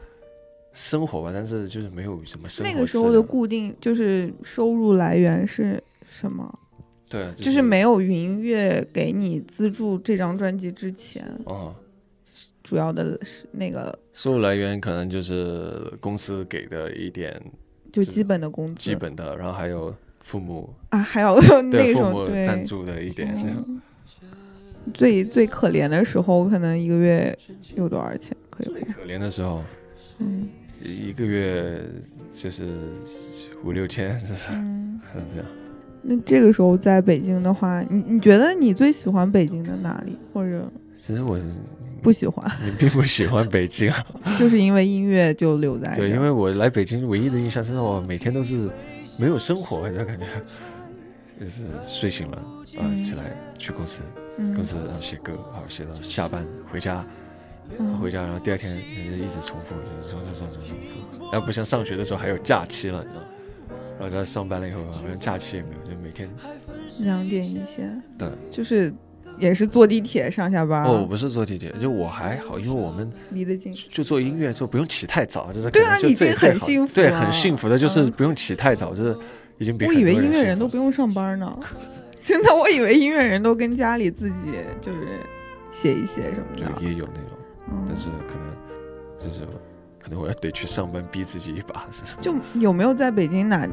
[0.73, 6.59] 生活吧，但是就是没有什么生活那个时候的固定就是收入来源是什么？
[7.09, 11.75] 对，就是没有云乐给你资助这张专辑之前，哦，
[12.63, 17.41] 主要的是那个收入来源可能就是公司给的一点
[17.91, 22.41] 就基本的工资，基本的，然后还有父母啊，还有那对父种对。
[22.41, 23.35] 母赞助的一点，
[24.93, 27.37] 最最可怜的时候，可能一个月
[27.75, 28.37] 有多少钱？
[28.51, 28.83] 可以最？
[28.83, 29.65] 可怜的时候，
[30.19, 30.47] 嗯
[30.85, 31.83] 一个月
[32.31, 32.67] 就是
[33.65, 35.47] 五六千，是嗯，是这样。
[36.03, 41.45] 那这个时候在北京的话，你你觉得你最喜欢北京的哪里，或者其实我是
[42.03, 42.51] 不喜欢？
[42.65, 44.07] 你并不喜欢北京，啊。
[44.39, 48.71] 就是因为音乐就留在对，因为我来北京唯一的印象是我每天都是
[49.19, 50.25] 没有生活，就感觉
[51.41, 53.03] 就是睡醒了啊、嗯。
[53.03, 54.03] 起来去公司，
[54.39, 54.55] 嗯。
[54.55, 57.07] 公司然后写歌，好写到下班回家，嗯
[58.01, 60.77] 回家然后第二天也是一直重复，就是重重重重重
[61.19, 63.27] 复，然后不像上学的时候还有假期了，你知道吗？
[64.01, 66.29] 然后在上班了以后，好像假期也没有，就每天
[67.01, 68.93] 两点一线，对，就是
[69.39, 73.75] 也是坐地铁上下班，哦，我不是坐地铁，就我还好，因为我们离得近。
[73.75, 79.17] 就做音乐的时候不用起太早，就是对啊可能就已经很幸福对，很幸福的，就是嗯不用起太早，就是
[79.59, 81.59] 已经比我以为音乐人都不用上班呢，
[82.23, 84.37] 真的，我以为音乐人都跟家里自己
[84.81, 85.21] 就是
[85.73, 86.73] 写一写什么就的。
[86.83, 87.38] 也有那种，
[87.71, 87.85] 嗯。
[87.87, 88.49] 但是可能
[89.19, 89.43] 就是
[89.99, 93.69] 可能我要得去上班，逼自己一把，是就有没有在北京哪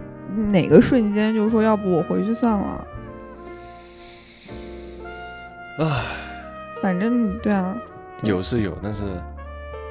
[0.52, 2.88] 哪个瞬间，就是说，要不我回去算了，
[5.80, 6.04] 啊，
[6.82, 7.78] 反正对啊，
[8.22, 8.30] 对。
[8.30, 9.06] 有是有，但是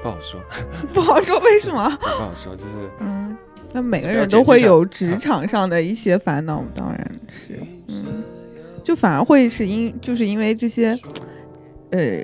[0.02, 0.40] 不好说，
[0.92, 1.88] 不好说为什么。
[2.00, 3.36] 不好说，就是嗯，
[3.72, 8.24] 那每个人都会有职场上的一些烦恼，当然是，嗯，
[8.82, 10.98] 就反而会是因就是因为这些，
[11.90, 12.22] 呃，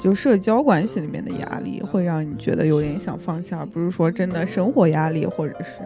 [0.00, 5.82] 就社交关系里面的压力，会让你觉得有点想放弃，而不是说真的生活压力或者是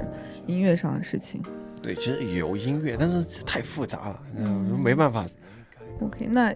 [0.47, 1.43] 音乐上的事情。
[1.83, 5.27] 对，其实有音乐，但是太复杂了，嗯嗯，没办法。
[6.01, 6.55] OK，那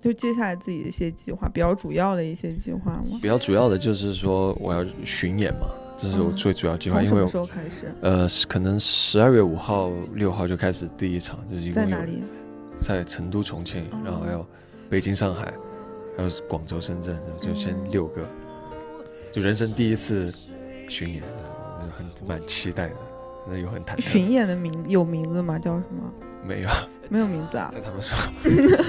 [0.00, 3.18] 就接下来自己的一些计划，比较主要的一些计划吗？
[3.22, 7.92] 比较主要的就是说我要巡演嘛，这是我嗯最主要计划，因为从什么时候开始？
[8.02, 12.22] 呃，可能十二月五号、六号就开始第一场，就是一共有在哪里？
[12.78, 14.44] 在成都、重庆，然后还有
[14.88, 15.52] 北京、上海，
[16.16, 18.22] 还有广州、深圳，就先嗯六个，
[19.32, 20.32] 就人生第一次
[20.88, 22.96] 巡演，就很蛮期待的，
[23.50, 24.00] 那又很忐忑。
[24.00, 25.58] 巡演的名有名字吗？
[25.58, 26.12] 叫什么？
[26.42, 26.68] 没有，
[27.10, 27.80] 没有名字啊那。
[27.80, 28.16] 他们说，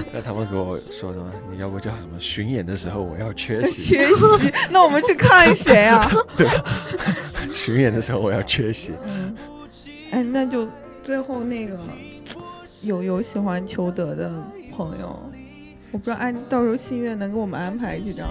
[0.12, 1.30] 那他们给我说什么？
[1.50, 2.18] 你要不叫什么？
[2.18, 6.10] 巡演的时候我要缺席， 缺席，那我们去看谁啊？
[6.36, 6.48] 对
[7.54, 8.92] 巡演的时候我要缺席。
[9.04, 9.36] 嗯，
[10.12, 10.66] 哎，那就
[11.04, 11.78] 最后那个
[12.80, 14.32] 有有喜欢裘德的
[14.74, 15.30] 朋友，
[15.92, 18.26] 我不知道安到时候信月能给我们安排几张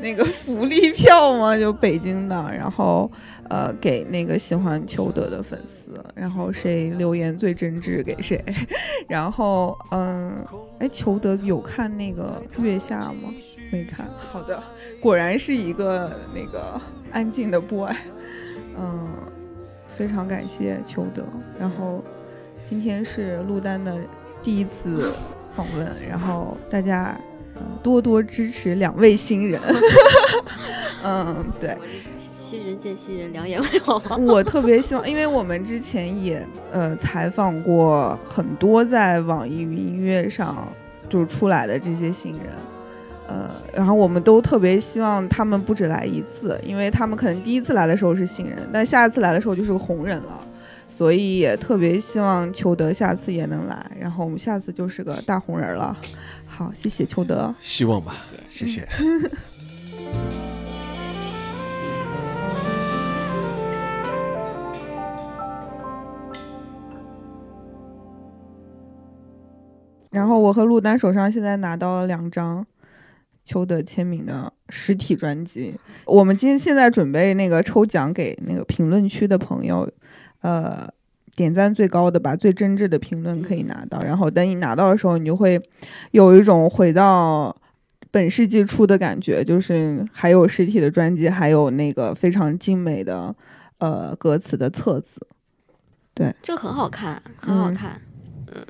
[0.00, 1.56] 那个福利票吗？
[1.56, 3.08] 就北京的，然后
[3.48, 8.44] 呃给那个喜欢裘德的粉丝，然后谁留言最真挚给谁，
[9.06, 10.44] 然后嗯，
[10.80, 13.32] 哎，裘德有看那个月下吗？
[13.70, 14.06] 没看。
[14.32, 14.60] 好的，
[15.00, 16.80] 果然是一个那个
[17.12, 17.94] 安静的 boy，
[18.76, 19.08] 嗯，
[19.96, 21.22] 非常感谢裘德，
[21.60, 22.02] 然后
[22.68, 23.96] 今天是陆丹的
[24.42, 25.12] 第一次。
[25.54, 27.16] 访问，然后大家
[27.54, 29.60] 呃多多支持两位新人。
[31.06, 31.76] 嗯，对，
[32.40, 34.32] 新人见新人，两眼为黄吗？
[34.32, 40.66] 我特别希望，因为我们之前也呃采访过很多在网易云音乐上
[41.08, 42.42] 就出来的这些新人，
[43.26, 50.40] 呃，然后我们都特别希望他们不止来一次，因为他们可能第一次来的时候是新人，但下一次来的时候就是个红人了。
[50.94, 55.98] 所以也特别希望裘德下次也能来，然后我们下次就是个大红人了。
[56.46, 58.14] 好，谢谢裘德，希望吧，
[58.48, 58.86] 谢谢。
[70.12, 72.64] 然后我和陆丹手上现在拿到了两张
[73.42, 75.74] 裘德签名的实体专辑，
[76.06, 79.90] 我们今天现在准备那个抽奖给那个评论区的朋友。
[80.44, 80.86] 呃，
[81.34, 83.98] 点赞最高的吧，最真挚的评论可以拿到。
[84.02, 85.58] 然后等你拿到的时候，你就会
[86.10, 87.56] 有一种回到
[88.10, 93.34] 本世纪初的感觉，就是还有实体的专辑，还有那个非常精美的
[93.78, 95.26] 呃歌词的册子。
[96.12, 97.98] 对，这很好看，很好看。
[98.54, 98.62] 嗯，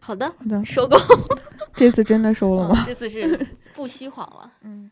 [0.00, 0.98] 好的，好的，收工。
[1.76, 2.82] 这次真的收了吗？
[2.86, 4.50] 这次是不虚晃了。
[4.64, 4.90] 嗯。